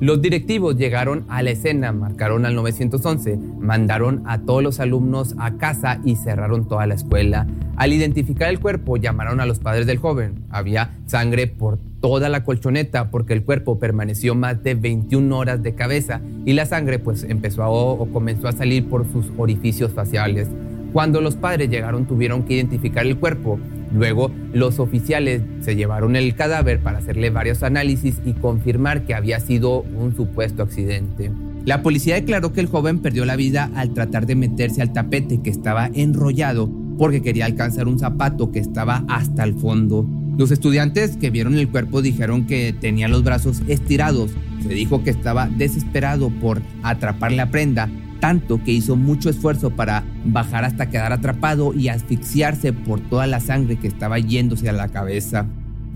Los 0.00 0.22
directivos 0.22 0.78
llegaron 0.78 1.26
a 1.28 1.42
la 1.42 1.50
escena, 1.50 1.92
marcaron 1.92 2.46
al 2.46 2.54
911, 2.54 3.36
mandaron 3.58 4.22
a 4.24 4.38
todos 4.38 4.62
los 4.62 4.80
alumnos 4.80 5.34
a 5.38 5.58
casa 5.58 6.00
y 6.02 6.16
cerraron 6.16 6.66
toda 6.66 6.86
la 6.86 6.94
escuela. 6.94 7.46
Al 7.76 7.92
identificar 7.92 8.48
el 8.48 8.60
cuerpo, 8.60 8.96
llamaron 8.96 9.40
a 9.40 9.46
los 9.46 9.58
padres 9.58 9.86
del 9.86 9.98
joven. 9.98 10.46
Había 10.48 10.96
sangre 11.04 11.48
por 11.48 11.78
toda 12.00 12.30
la 12.30 12.44
colchoneta 12.44 13.10
porque 13.10 13.34
el 13.34 13.44
cuerpo 13.44 13.78
permaneció 13.78 14.34
más 14.34 14.62
de 14.62 14.74
21 14.74 15.36
horas 15.36 15.62
de 15.62 15.74
cabeza 15.74 16.22
y 16.46 16.54
la 16.54 16.64
sangre 16.64 16.98
pues 16.98 17.24
empezó 17.24 17.62
a, 17.62 17.68
o 17.68 18.10
comenzó 18.10 18.48
a 18.48 18.52
salir 18.52 18.88
por 18.88 19.04
sus 19.12 19.26
orificios 19.36 19.92
faciales. 19.92 20.48
Cuando 20.94 21.20
los 21.20 21.36
padres 21.36 21.68
llegaron 21.68 22.06
tuvieron 22.06 22.44
que 22.44 22.54
identificar 22.54 23.06
el 23.06 23.18
cuerpo 23.18 23.60
Luego, 23.92 24.30
los 24.52 24.78
oficiales 24.78 25.42
se 25.60 25.76
llevaron 25.76 26.16
el 26.16 26.34
cadáver 26.34 26.80
para 26.80 26.98
hacerle 26.98 27.30
varios 27.30 27.62
análisis 27.62 28.20
y 28.24 28.34
confirmar 28.34 29.04
que 29.04 29.14
había 29.14 29.40
sido 29.40 29.80
un 29.80 30.14
supuesto 30.14 30.62
accidente. 30.62 31.30
La 31.64 31.82
policía 31.82 32.14
declaró 32.14 32.52
que 32.52 32.60
el 32.60 32.68
joven 32.68 33.00
perdió 33.00 33.24
la 33.24 33.36
vida 33.36 33.70
al 33.74 33.92
tratar 33.92 34.26
de 34.26 34.34
meterse 34.34 34.80
al 34.80 34.92
tapete 34.92 35.42
que 35.42 35.50
estaba 35.50 35.90
enrollado 35.92 36.70
porque 36.96 37.22
quería 37.22 37.46
alcanzar 37.46 37.88
un 37.88 37.98
zapato 37.98 38.52
que 38.52 38.58
estaba 38.58 39.04
hasta 39.08 39.44
el 39.44 39.54
fondo. 39.54 40.06
Los 40.36 40.50
estudiantes 40.50 41.16
que 41.16 41.30
vieron 41.30 41.54
el 41.54 41.68
cuerpo 41.68 42.02
dijeron 42.02 42.46
que 42.46 42.74
tenía 42.78 43.08
los 43.08 43.24
brazos 43.24 43.62
estirados. 43.68 44.30
Se 44.62 44.68
dijo 44.68 45.02
que 45.02 45.10
estaba 45.10 45.48
desesperado 45.48 46.30
por 46.30 46.62
atrapar 46.82 47.32
la 47.32 47.50
prenda 47.50 47.90
tanto 48.20 48.62
que 48.62 48.72
hizo 48.72 48.96
mucho 48.96 49.30
esfuerzo 49.30 49.70
para 49.70 50.04
bajar 50.24 50.64
hasta 50.64 50.90
quedar 50.90 51.12
atrapado 51.12 51.74
y 51.74 51.88
asfixiarse 51.88 52.72
por 52.72 53.00
toda 53.00 53.26
la 53.26 53.40
sangre 53.40 53.76
que 53.76 53.88
estaba 53.88 54.18
yéndose 54.18 54.68
a 54.68 54.72
la 54.72 54.88
cabeza. 54.88 55.46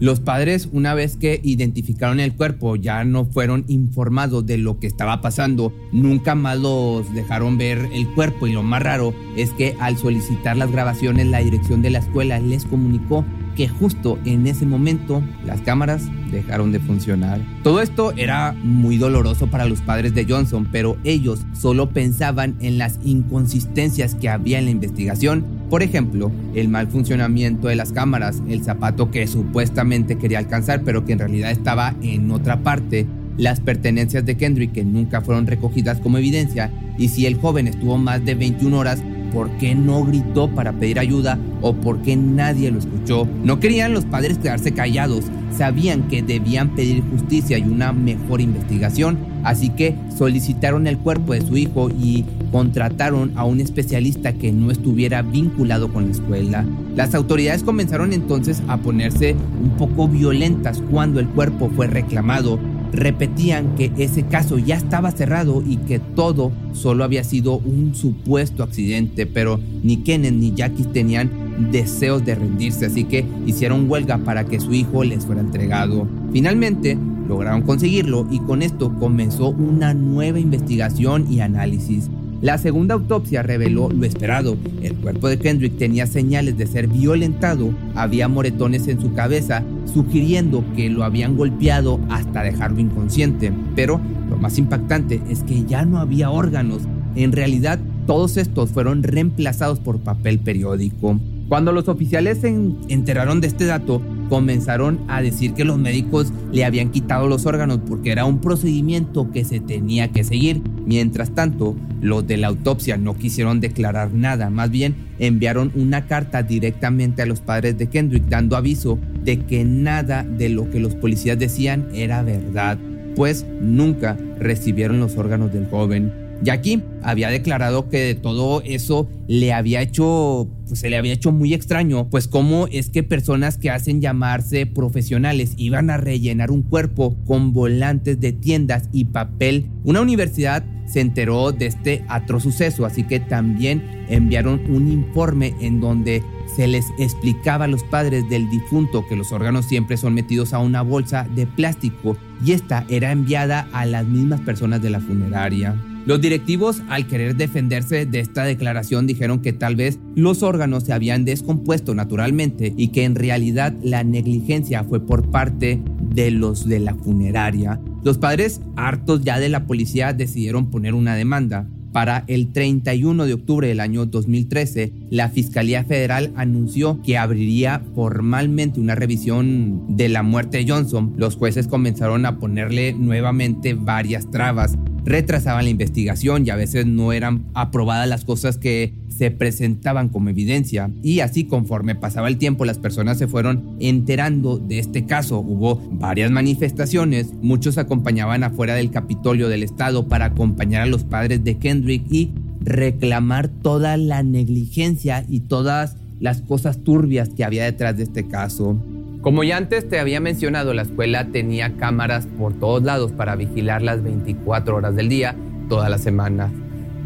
Los 0.01 0.19
padres, 0.19 0.69
una 0.73 0.93
vez 0.93 1.17
que 1.17 1.41
identificaron 1.45 2.19
el 2.19 2.35
cuerpo, 2.35 2.75
ya 2.75 3.05
no 3.05 3.27
fueron 3.27 3.65
informados 3.69 4.45
de 4.45 4.59
lo 4.59 4.81
que 4.81 4.89
estaba 4.89 5.21
pasando. 5.21 5.73
Nunca 5.93 6.35
más 6.35 6.59
los 6.59 7.15
dejaron 7.15 7.59
ver 7.59 7.89
el 7.93 8.09
cuerpo 8.09 8.49
y 8.49 8.53
lo 8.53 8.65
más 8.65 8.83
raro 8.83 9.15
es 9.37 9.51
que 9.51 9.77
al 9.79 9.97
solicitar 9.97 10.57
las 10.57 10.73
grabaciones 10.73 11.29
la 11.29 11.39
dirección 11.39 11.81
de 11.81 11.91
la 11.91 12.01
escuela 12.01 12.41
les 12.41 12.65
comunicó 12.65 13.25
que 13.57 13.69
justo 13.69 14.19
en 14.25 14.47
ese 14.47 14.67
momento 14.67 15.23
las 15.45 15.61
cámaras 15.61 16.03
dejaron 16.31 16.73
de 16.73 16.81
funcionar. 16.81 17.41
Todo 17.63 17.81
esto 17.81 18.13
era 18.17 18.55
muy 18.63 18.99
doloroso 18.99 19.47
para 19.47 19.67
los 19.67 19.81
padres 19.81 20.15
de 20.15 20.27
Johnson, 20.29 20.69
pero 20.71 20.97
ellos 21.05 21.45
solo 21.53 21.91
pensaban 21.91 22.57
en 22.61 22.79
las 22.79 22.99
inconsistencias 23.05 24.15
que 24.15 24.29
había 24.29 24.59
en 24.59 24.67
la 24.67 24.71
investigación. 24.71 25.45
Por 25.71 25.83
ejemplo, 25.83 26.31
el 26.55 26.69
mal 26.69 26.89
funcionamiento 26.89 27.69
de 27.69 27.77
las 27.77 27.93
cámaras, 27.93 28.43
el 28.49 28.63
zapato 28.63 29.11
que 29.11 29.27
supuestamente 29.27 30.19
quería 30.19 30.39
alcanzar 30.39 30.83
pero 30.85 31.05
que 31.05 31.13
en 31.13 31.19
realidad 31.19 31.51
estaba 31.51 31.95
en 32.03 32.31
otra 32.31 32.63
parte, 32.63 33.07
las 33.37 33.61
pertenencias 33.61 34.25
de 34.25 34.37
Kendrick 34.37 34.73
que 34.73 34.85
nunca 34.85 35.21
fueron 35.21 35.47
recogidas 35.47 36.01
como 36.01 36.19
evidencia 36.19 36.71
y 36.99 37.09
si 37.09 37.27
el 37.27 37.37
joven 37.37 37.67
estuvo 37.67 37.99
más 37.99 38.25
de 38.25 38.35
21 38.35 38.79
horas 38.79 39.03
por 39.35 39.51
qué 39.59 39.75
no 39.75 40.05
gritó 40.05 40.49
para 40.49 40.73
pedir 40.73 41.01
ayuda 41.01 41.39
o 41.61 41.75
por 41.75 42.01
qué 42.03 42.17
nadie 42.17 42.71
lo 42.71 42.79
escuchó. 42.79 43.29
No 43.43 43.59
querían 43.59 43.93
los 43.93 44.05
padres 44.05 44.39
quedarse 44.39 44.73
callados, 44.73 45.25
sabían 45.51 46.09
que 46.09 46.23
debían 46.23 46.75
pedir 46.75 47.03
justicia 47.11 47.59
y 47.59 47.63
una 47.63 47.93
mejor 47.93 48.41
investigación, 48.41 49.19
así 49.43 49.71
que 49.71 49.97
solicitaron 50.17 50.87
el 50.87 50.99
cuerpo 50.99 51.35
de 51.35 51.43
su 51.43 51.57
hijo 51.57 51.91
y 51.91 52.25
contrataron 52.53 53.33
a 53.35 53.45
un 53.45 53.61
especialista 53.61 54.33
que 54.33 54.53
no 54.53 54.71
estuviera 54.71 55.23
vinculado 55.23 55.93
con 55.93 56.07
la 56.07 56.13
escuela. 56.13 56.65
Las 56.95 57.15
autoridades 57.15 57.65
comenzaron 57.65 58.13
entonces 58.13 58.63
a 58.69 58.77
ponerse 58.77 59.35
un 59.63 59.71
poco 59.71 60.07
violentas 60.07 60.81
cuando 60.91 61.19
el 61.19 61.27
cuerpo 61.29 61.69
fue 61.75 61.89
reclamado 61.89 62.61
repetían 62.95 63.75
que 63.75 63.93
ese 63.99 64.25
caso 64.25 64.59
ya 64.59 64.77
estaba 64.77 65.11
cerrado 65.11 65.63
y 65.67 65.77
que 65.79 65.99
todo 65.99 66.53
solo 66.73 67.05
había 67.05 67.25
sido 67.25 67.59
un 67.59 67.95
supuesto 67.95 68.63
accidente, 68.63 69.27
pero 69.27 69.61
ni 69.83 69.99
Kenneth 69.99 70.35
ni 70.35 70.55
Jackie 70.55 70.85
tenían 70.85 71.31
deseos 71.71 72.25
de 72.25 72.35
rendirse, 72.35 72.87
así 72.87 73.05
que 73.05 73.25
hicieron 73.47 73.91
huelga 73.91 74.19
para 74.19 74.45
que 74.45 74.61
su 74.61 74.73
hijo 74.73 75.05
les 75.05 75.25
fuera 75.25 75.41
entregado. 75.41 76.07
Finalmente, 76.33 76.99
lograron 77.29 77.63
conseguirlo 77.63 78.27
y 78.31 78.41
con 78.41 78.63
esto 78.63 78.95
comenzó 78.99 79.51
una 79.51 79.95
nueva 79.95 80.39
investigación 80.39 81.31
y 81.31 81.41
análisis. 81.41 82.11
La 82.45 82.59
segunda 82.59 82.93
autopsia 82.93 83.43
reveló 83.43 83.89
lo 83.89 84.05
esperado. 84.05 84.59
El 84.83 84.97
cuerpo 84.97 85.31
de 85.31 85.39
Kendrick 85.39 85.79
tenía 85.79 86.07
señales 86.07 86.59
de 86.59 86.67
ser 86.67 86.89
violentado, 86.89 87.71
había 87.95 88.29
moretones 88.29 88.87
en 88.87 89.01
su 89.01 89.15
cabeza, 89.15 89.63
sugiriendo 89.91 90.63
que 90.77 90.91
lo 90.91 91.05
habían 91.05 91.39
golpeado 91.39 91.99
hasta 92.11 92.43
dejarlo 92.43 92.81
inconsciente. 92.81 93.51
Pero 93.75 93.99
lo 94.29 94.37
más 94.37 94.59
impactante 94.59 95.23
es 95.31 95.43
que 95.43 95.65
ya 95.65 95.87
no 95.87 95.97
había 95.97 96.29
órganos. 96.29 96.83
En 97.15 97.33
realidad, 97.33 97.79
todos 98.07 98.37
estos 98.37 98.73
fueron 98.73 99.03
reemplazados 99.03 99.81
por 99.81 100.01
papel 100.01 100.39
periódico. 100.39 101.19
Cuando 101.49 101.73
los 101.73 101.89
oficiales 101.89 102.43
se 102.43 102.49
enteraron 102.89 103.41
de 103.41 103.47
este 103.47 103.65
dato, 103.65 104.03
comenzaron 104.35 104.99
a 105.07 105.23
decir 105.23 105.55
que 105.55 105.65
los 105.65 105.79
médicos 105.79 106.33
le 106.51 106.65
habían 106.65 106.91
quitado 106.91 107.29
los 107.29 107.47
órganos 107.47 107.79
porque 107.87 108.11
era 108.11 108.25
un 108.25 108.41
procedimiento 108.41 109.31
que 109.31 109.45
se 109.45 109.61
tenía 109.61 110.11
que 110.11 110.25
seguir. 110.25 110.61
Mientras 110.85 111.31
tanto, 111.37 111.77
los 112.01 112.27
de 112.27 112.37
la 112.37 112.49
autopsia 112.49 112.97
no 112.97 113.15
quisieron 113.15 113.61
declarar 113.61 114.13
nada, 114.13 114.51
más 114.51 114.71
bien 114.71 114.97
enviaron 115.21 115.71
una 115.77 116.09
carta 116.09 116.43
directamente 116.43 117.23
a 117.23 117.27
los 117.27 117.43
padres 117.43 117.79
de 117.79 117.87
Kendrick 117.87 118.25
dando 118.25 118.57
aviso 118.57 118.99
de 119.23 119.39
que 119.39 119.63
nada 119.63 120.25
de 120.25 120.49
lo 120.49 120.69
que 120.69 120.81
los 120.81 120.97
policías 120.97 121.39
decían 121.39 121.87
era 121.95 122.25
verdad, 122.25 122.77
pues 123.15 123.47
nunca 123.61 124.19
recibieron 124.41 124.99
los 124.99 125.17
órganos 125.17 125.53
del 125.53 125.69
joven. 125.69 126.24
Jackie 126.43 126.83
había 127.03 127.29
declarado 127.29 127.89
que 127.89 127.99
de 127.99 128.15
todo 128.15 128.63
eso 128.63 129.09
le 129.29 129.53
había 129.53 129.81
hecho, 129.81 130.49
pues 130.67 130.81
se 130.81 130.91
le 130.91 130.97
había 130.97 131.13
hecho 131.13 131.33
muy 131.33 131.55
extraño, 131.55 132.09
pues 132.11 132.29
cómo 132.29 132.67
es 132.69 132.91
que 132.91 133.03
personas 133.03 133.59
que 133.59 133.71
hacen 133.71 134.01
llamarse 134.01 134.67
profesionales 134.67 135.55
iban 135.57 135.91
a 135.91 135.97
rellenar 135.97 136.51
un 136.51 136.63
cuerpo 136.63 137.17
con 137.27 137.53
volantes 137.53 138.21
de 138.21 138.33
tiendas 138.33 138.89
y 138.93 139.07
papel. 139.07 139.67
Una 139.85 140.01
universidad 140.01 140.65
se 140.87 141.01
enteró 141.01 141.53
de 141.53 141.67
este 141.67 142.05
atroz 142.09 142.43
suceso, 142.43 142.85
así 142.85 143.05
que 143.05 143.21
también 143.21 144.05
enviaron 144.09 144.61
un 144.69 144.93
informe 144.93 145.55
en 145.61 145.81
donde 145.81 146.23
se 146.55 146.67
les 146.67 146.87
explicaba 146.99 147.65
a 147.65 147.69
los 147.69 147.83
padres 147.85 148.29
del 148.29 148.49
difunto 148.51 149.07
que 149.09 149.17
los 149.17 149.33
órganos 149.33 149.65
siempre 149.65 149.97
son 149.97 150.15
metidos 150.15 150.53
a 150.53 150.59
una 150.59 150.83
bolsa 150.83 151.27
de 151.35 151.47
plástico 151.47 152.17
y 152.45 152.53
esta 152.53 152.85
era 152.89 153.13
enviada 153.13 153.67
a 153.73 153.87
las 153.87 154.07
mismas 154.07 154.41
personas 154.43 154.83
de 154.83 154.91
la 154.91 155.01
funeraria. 155.01 155.75
Los 156.07 156.21
directivos, 156.21 156.83
al 156.91 157.07
querer 157.07 157.35
defenderse 157.35 158.05
de 158.05 158.21
esta 158.21 158.45
declaración, 158.45 159.07
dijeron 159.07 159.41
que 159.41 159.55
tal 159.55 159.75
vez 159.75 159.99
los 160.15 160.43
órganos 160.43 160.85
se 160.85 160.93
habían 160.93 161.25
descompuesto 161.25 161.95
naturalmente 161.95 162.75
y 162.77 162.89
que 162.89 163.05
en 163.05 163.15
realidad 163.15 163.73
la 163.83 164.05
negligencia 164.05 164.85
fue 164.85 165.01
por 165.01 165.31
parte 165.31 165.81
de 166.01 166.31
los 166.31 166.69
de 166.69 166.81
la 166.81 166.95
funeraria. 166.95 167.81
Los 168.03 168.19
padres, 168.19 168.61
hartos 168.77 169.25
ya 169.25 169.41
de 169.41 169.49
la 169.49 169.67
policía, 169.67 170.13
decidieron 170.13 170.69
poner 170.71 170.93
una 170.93 171.17
demanda. 171.17 171.67
Para 171.93 172.25
el 172.27 172.53
31 172.53 173.25
de 173.25 173.33
octubre 173.33 173.69
del 173.69 173.81
año 173.81 174.05
2013, 174.05 174.93
la 175.09 175.31
Fiscalía 175.31 175.85
Federal 175.85 176.33
anunció 176.37 177.01
que 177.01 177.17
abriría 177.17 177.81
formalmente 177.95 178.79
una 178.79 178.95
revisión 178.95 179.97
de 179.97 180.11
la 180.11 180.23
muerte 180.23 180.59
de 180.59 180.69
Johnson. 180.69 181.15
Los 181.17 181.37
jueces 181.37 181.67
comenzaron 181.67 182.27
a 182.27 182.39
ponerle 182.39 182.93
nuevamente 182.93 183.73
varias 183.73 184.31
trabas 184.31 184.77
retrasaban 185.05 185.65
la 185.65 185.71
investigación 185.71 186.47
y 186.47 186.51
a 186.51 186.57
veces 186.57 186.87
no 186.87 187.13
eran 187.13 187.45
aprobadas 187.55 188.09
las 188.09 188.25
cosas 188.25 188.59
que 188.59 188.95
se 189.17 189.31
presentaban 189.31 190.09
como 190.09 190.31
evidencia. 190.31 190.91
Y 191.03 191.21
así 191.21 191.45
conforme 191.45 191.95
pasaba 191.95 192.29
el 192.29 192.39
tiempo 192.39 192.65
las 192.65 192.79
personas 192.79 193.19
se 193.19 193.29
fueron 193.29 193.77
enterando 193.81 194.59
de 194.59 194.79
este 194.79 195.07
caso. 195.07 195.39
Hubo 195.39 195.77
varias 195.93 196.31
manifestaciones, 196.31 197.33
muchos 197.43 197.79
acompañaban 197.79 198.43
afuera 198.43 198.75
del 198.75 198.91
Capitolio 198.91 199.49
del 199.49 199.63
Estado 199.63 200.09
para 200.09 200.27
acompañar 200.27 200.83
a 200.83 200.87
los 200.87 201.05
padres 201.05 201.45
de 201.45 201.59
Kendrick 201.59 202.05
y 202.11 202.33
reclamar 202.61 203.49
toda 203.49 203.97
la 203.97 204.23
negligencia 204.23 205.25
y 205.29 205.41
todas 205.41 205.97
las 206.21 206.41
cosas 206.41 206.79
turbias 206.83 207.29
que 207.29 207.45
había 207.45 207.65
detrás 207.65 207.97
de 207.97 208.05
este 208.05 208.27
caso. 208.27 208.79
Como 209.25 209.43
ya 209.43 209.57
antes 209.57 209.89
te 209.89 209.99
había 209.99 210.21
mencionado, 210.21 210.75
la 210.75 210.83
escuela 210.83 211.29
tenía 211.29 211.79
cámaras 211.79 212.27
por 212.39 212.53
todos 212.53 212.83
lados 212.83 213.11
para 213.11 213.37
vigilar 213.37 213.81
las 213.81 214.03
24 214.03 214.77
horas 214.77 214.97
del 214.97 215.09
día, 215.09 215.35
toda 215.71 215.89
la 215.89 215.97
semana. 215.97 216.53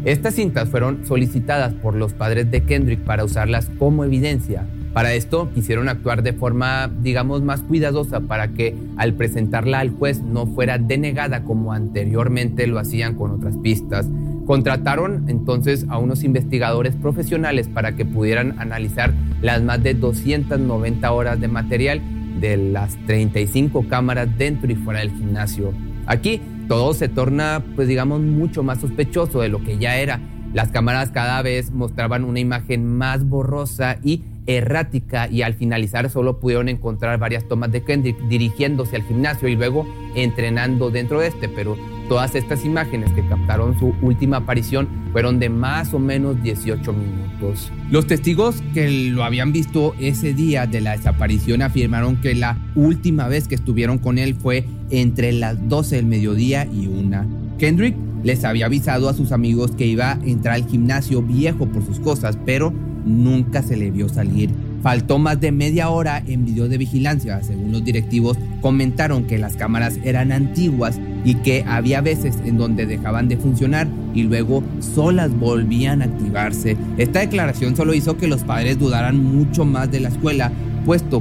Estas 0.03 0.35
cintas 0.35 0.67
fueron 0.67 1.05
solicitadas 1.05 1.73
por 1.75 1.95
los 1.95 2.11
padres 2.11 2.51
de 2.51 2.63
Kendrick 2.63 2.99
para 3.05 3.23
usarlas 3.23 3.71
como 3.79 4.03
evidencia. 4.03 4.67
Para 4.91 5.13
esto 5.13 5.49
quisieron 5.55 5.87
actuar 5.87 6.21
de 6.21 6.33
forma, 6.33 6.91
digamos, 7.01 7.41
más 7.41 7.61
cuidadosa 7.61 8.19
para 8.19 8.49
que 8.49 8.75
al 8.97 9.13
presentarla 9.13 9.79
al 9.79 9.91
juez 9.91 10.21
no 10.21 10.45
fuera 10.45 10.77
denegada 10.77 11.45
como 11.45 11.71
anteriormente 11.71 12.67
lo 12.67 12.79
hacían 12.79 13.15
con 13.15 13.31
otras 13.31 13.55
pistas. 13.63 14.09
Contrataron 14.45 15.29
entonces 15.29 15.85
a 15.87 15.97
unos 15.97 16.25
investigadores 16.25 16.95
profesionales 16.97 17.69
para 17.69 17.93
que 17.93 18.03
pudieran 18.03 18.59
analizar 18.59 19.13
las 19.41 19.61
más 19.61 19.81
de 19.81 19.93
290 19.93 21.11
horas 21.11 21.39
de 21.39 21.47
material 21.47 22.01
de 22.39 22.57
las 22.57 22.97
35 23.05 23.87
cámaras 23.87 24.27
dentro 24.37 24.71
y 24.71 24.75
fuera 24.75 24.99
del 24.99 25.11
gimnasio. 25.11 25.73
Aquí 26.05 26.41
todo 26.67 26.93
se 26.93 27.09
torna, 27.09 27.63
pues 27.75 27.87
digamos, 27.87 28.21
mucho 28.21 28.63
más 28.63 28.79
sospechoso 28.79 29.41
de 29.41 29.49
lo 29.49 29.63
que 29.63 29.77
ya 29.77 29.97
era. 29.97 30.19
Las 30.53 30.69
cámaras 30.69 31.11
cada 31.11 31.41
vez 31.41 31.71
mostraban 31.71 32.23
una 32.23 32.39
imagen 32.39 32.85
más 32.85 33.27
borrosa 33.27 33.97
y 34.03 34.23
errática 34.49 35.29
y 35.29 35.43
al 35.43 35.53
finalizar 35.53 36.09
solo 36.09 36.39
pudieron 36.39 36.69
encontrar 36.69 37.19
varias 37.19 37.47
tomas 37.47 37.71
de 37.71 37.83
Kendrick 37.83 38.17
dirigiéndose 38.27 38.95
al 38.95 39.03
gimnasio 39.03 39.47
y 39.47 39.55
luego 39.55 39.87
entrenando 40.15 40.89
dentro 40.89 41.21
de 41.21 41.27
este, 41.27 41.47
pero 41.47 41.77
todas 42.09 42.33
estas 42.33 42.65
imágenes 42.65 43.11
que 43.13 43.23
captaron 43.27 43.77
su 43.77 43.93
última 44.01 44.37
aparición 44.37 44.89
fueron 45.11 45.37
de 45.37 45.49
más 45.49 45.93
o 45.93 45.99
menos 45.99 46.41
18 46.41 46.91
minutos. 46.93 47.71
Los 47.91 48.07
testigos 48.07 48.63
que 48.73 48.89
lo 48.89 49.23
habían 49.23 49.51
visto 49.51 49.93
ese 49.99 50.33
día 50.33 50.65
de 50.65 50.81
la 50.81 50.97
desaparición 50.97 51.61
afirmaron 51.61 52.19
que 52.19 52.33
la 52.33 52.57
última 52.75 53.27
vez 53.27 53.47
que 53.47 53.53
estuvieron 53.53 53.99
con 53.99 54.17
él 54.17 54.33
fue 54.33 54.65
entre 54.89 55.31
las 55.31 55.69
12 55.69 55.97
del 55.97 56.05
mediodía 56.07 56.65
y 56.65 56.87
una. 56.87 57.27
Kendrick 57.59 57.95
les 58.23 58.43
había 58.43 58.65
avisado 58.65 59.09
a 59.09 59.13
sus 59.13 59.31
amigos 59.31 59.71
que 59.71 59.85
iba 59.85 60.13
a 60.13 60.19
entrar 60.25 60.55
al 60.55 60.67
gimnasio 60.67 61.21
viejo 61.21 61.67
por 61.67 61.85
sus 61.85 61.99
cosas, 61.99 62.37
pero 62.45 62.73
nunca 63.09 63.61
se 63.61 63.75
le 63.75 63.91
vio 63.91 64.07
salir. 64.07 64.49
Faltó 64.81 65.19
más 65.19 65.41
de 65.41 65.51
media 65.51 65.89
hora 65.89 66.23
en 66.25 66.45
video 66.45 66.69
de 66.69 66.77
vigilancia. 66.77 67.43
Según 67.43 67.71
los 67.73 67.83
directivos, 67.83 68.37
comentaron 68.61 69.25
que 69.25 69.37
las 69.37 69.57
cámaras 69.57 69.99
eran 70.03 70.31
antiguas 70.31 70.99
y 71.25 71.35
que 71.35 71.65
había 71.67 71.99
veces 71.99 72.37
en 72.45 72.57
donde 72.57 72.85
dejaban 72.85 73.27
de 73.27 73.37
funcionar 73.37 73.87
y 74.13 74.23
luego 74.23 74.63
solas 74.79 75.37
volvían 75.37 76.01
a 76.01 76.05
activarse. 76.05 76.77
Esta 76.97 77.19
declaración 77.19 77.75
solo 77.75 77.93
hizo 77.93 78.17
que 78.17 78.27
los 78.27 78.43
padres 78.43 78.79
dudaran 78.79 79.21
mucho 79.21 79.65
más 79.65 79.91
de 79.91 79.99
la 79.99 80.09
escuela, 80.09 80.51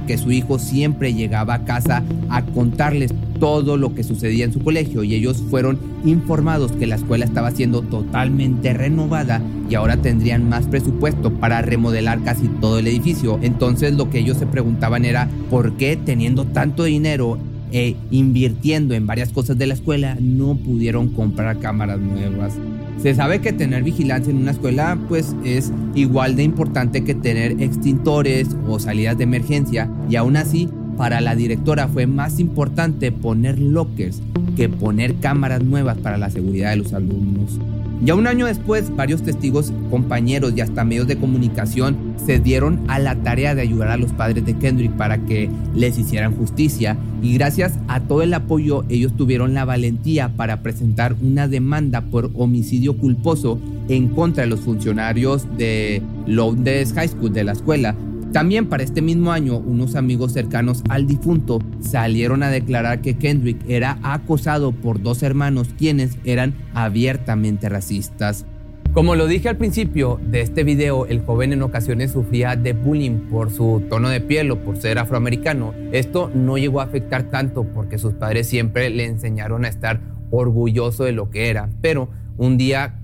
que 0.06 0.16
su 0.16 0.32
hijo 0.32 0.58
siempre 0.58 1.12
llegaba 1.12 1.52
a 1.52 1.64
casa 1.66 2.02
a 2.30 2.42
contarles 2.42 3.12
todo 3.38 3.76
lo 3.76 3.94
que 3.94 4.02
sucedía 4.02 4.46
en 4.46 4.52
su 4.52 4.60
colegio 4.60 5.04
y 5.04 5.14
ellos 5.14 5.44
fueron 5.50 5.78
informados 6.06 6.72
que 6.72 6.86
la 6.86 6.94
escuela 6.94 7.26
estaba 7.26 7.50
siendo 7.50 7.82
totalmente 7.82 8.72
renovada 8.72 9.42
y 9.68 9.74
ahora 9.74 9.98
tendrían 9.98 10.48
más 10.48 10.66
presupuesto 10.66 11.34
para 11.34 11.60
remodelar 11.60 12.22
casi 12.24 12.48
todo 12.48 12.78
el 12.78 12.86
edificio. 12.86 13.38
Entonces 13.42 13.92
lo 13.92 14.08
que 14.08 14.20
ellos 14.20 14.38
se 14.38 14.46
preguntaban 14.46 15.04
era 15.04 15.28
por 15.50 15.76
qué 15.76 15.98
teniendo 16.02 16.46
tanto 16.46 16.84
dinero 16.84 17.38
e 17.70 17.94
invirtiendo 18.10 18.94
en 18.94 19.06
varias 19.06 19.32
cosas 19.32 19.58
de 19.58 19.66
la 19.66 19.74
escuela 19.74 20.16
no 20.18 20.56
pudieron 20.56 21.10
comprar 21.10 21.58
cámaras 21.58 22.00
nuevas. 22.00 22.54
Se 23.02 23.14
sabe 23.14 23.40
que 23.40 23.52
tener 23.52 23.84
vigilancia 23.84 24.30
en 24.30 24.38
una 24.38 24.50
escuela 24.50 24.98
pues 25.08 25.34
es 25.44 25.72
igual 25.94 26.34
de 26.34 26.42
importante 26.42 27.04
que 27.04 27.14
tener 27.14 27.62
extintores 27.62 28.56
o 28.66 28.80
salidas 28.80 29.16
de 29.16 29.24
emergencia 29.24 29.88
y 30.10 30.16
aún 30.16 30.36
así 30.36 30.68
para 30.96 31.20
la 31.20 31.36
directora 31.36 31.86
fue 31.86 32.08
más 32.08 32.40
importante 32.40 33.12
poner 33.12 33.58
lockers 33.58 34.20
que 34.56 34.68
poner 34.68 35.14
cámaras 35.20 35.62
nuevas 35.62 35.96
para 35.98 36.18
la 36.18 36.28
seguridad 36.28 36.70
de 36.70 36.76
los 36.76 36.92
alumnos. 36.92 37.60
Ya 38.02 38.14
un 38.14 38.28
año 38.28 38.46
después, 38.46 38.94
varios 38.94 39.22
testigos, 39.22 39.72
compañeros 39.90 40.52
y 40.56 40.60
hasta 40.60 40.84
medios 40.84 41.08
de 41.08 41.16
comunicación 41.16 41.96
se 42.24 42.38
dieron 42.38 42.80
a 42.86 43.00
la 43.00 43.16
tarea 43.16 43.56
de 43.56 43.62
ayudar 43.62 43.88
a 43.88 43.96
los 43.96 44.12
padres 44.12 44.44
de 44.46 44.54
Kendrick 44.54 44.92
para 44.92 45.18
que 45.18 45.50
les 45.74 45.98
hicieran 45.98 46.36
justicia. 46.36 46.96
Y 47.22 47.34
gracias 47.34 47.78
a 47.88 48.00
todo 48.00 48.22
el 48.22 48.32
apoyo 48.34 48.84
ellos 48.88 49.16
tuvieron 49.16 49.52
la 49.52 49.64
valentía 49.64 50.28
para 50.28 50.62
presentar 50.62 51.16
una 51.20 51.48
demanda 51.48 52.02
por 52.02 52.30
homicidio 52.34 52.96
culposo 52.96 53.58
en 53.88 54.08
contra 54.08 54.44
de 54.44 54.50
los 54.50 54.60
funcionarios 54.60 55.46
de 55.56 56.00
Lowndes 56.26 56.92
High 56.92 57.08
School 57.08 57.32
de 57.32 57.44
la 57.44 57.52
escuela 57.52 57.96
también 58.32 58.66
para 58.66 58.82
este 58.82 59.02
mismo 59.02 59.32
año, 59.32 59.56
unos 59.56 59.94
amigos 59.94 60.32
cercanos 60.32 60.82
al 60.88 61.06
difunto 61.06 61.60
salieron 61.80 62.42
a 62.42 62.50
declarar 62.50 63.00
que 63.00 63.16
Kendrick 63.16 63.58
era 63.68 63.98
acosado 64.02 64.72
por 64.72 65.02
dos 65.02 65.22
hermanos 65.22 65.68
quienes 65.78 66.18
eran 66.24 66.54
abiertamente 66.74 67.68
racistas. 67.68 68.46
Como 68.92 69.14
lo 69.14 69.26
dije 69.26 69.48
al 69.48 69.56
principio 69.56 70.18
de 70.22 70.40
este 70.40 70.64
video, 70.64 71.06
el 71.06 71.20
joven 71.20 71.52
en 71.52 71.62
ocasiones 71.62 72.12
sufría 72.12 72.56
de 72.56 72.72
bullying 72.72 73.28
por 73.28 73.50
su 73.50 73.82
tono 73.88 74.08
de 74.08 74.20
piel 74.20 74.50
o 74.50 74.64
por 74.64 74.76
ser 74.76 74.98
afroamericano. 74.98 75.74
Esto 75.92 76.30
no 76.34 76.58
llegó 76.58 76.80
a 76.80 76.84
afectar 76.84 77.24
tanto 77.24 77.64
porque 77.64 77.98
sus 77.98 78.14
padres 78.14 78.48
siempre 78.48 78.90
le 78.90 79.04
enseñaron 79.04 79.64
a 79.64 79.68
estar 79.68 80.00
orgulloso 80.30 81.04
de 81.04 81.12
lo 81.12 81.30
que 81.30 81.48
era, 81.48 81.68
pero 81.80 82.08
un 82.38 82.56
día 82.56 82.97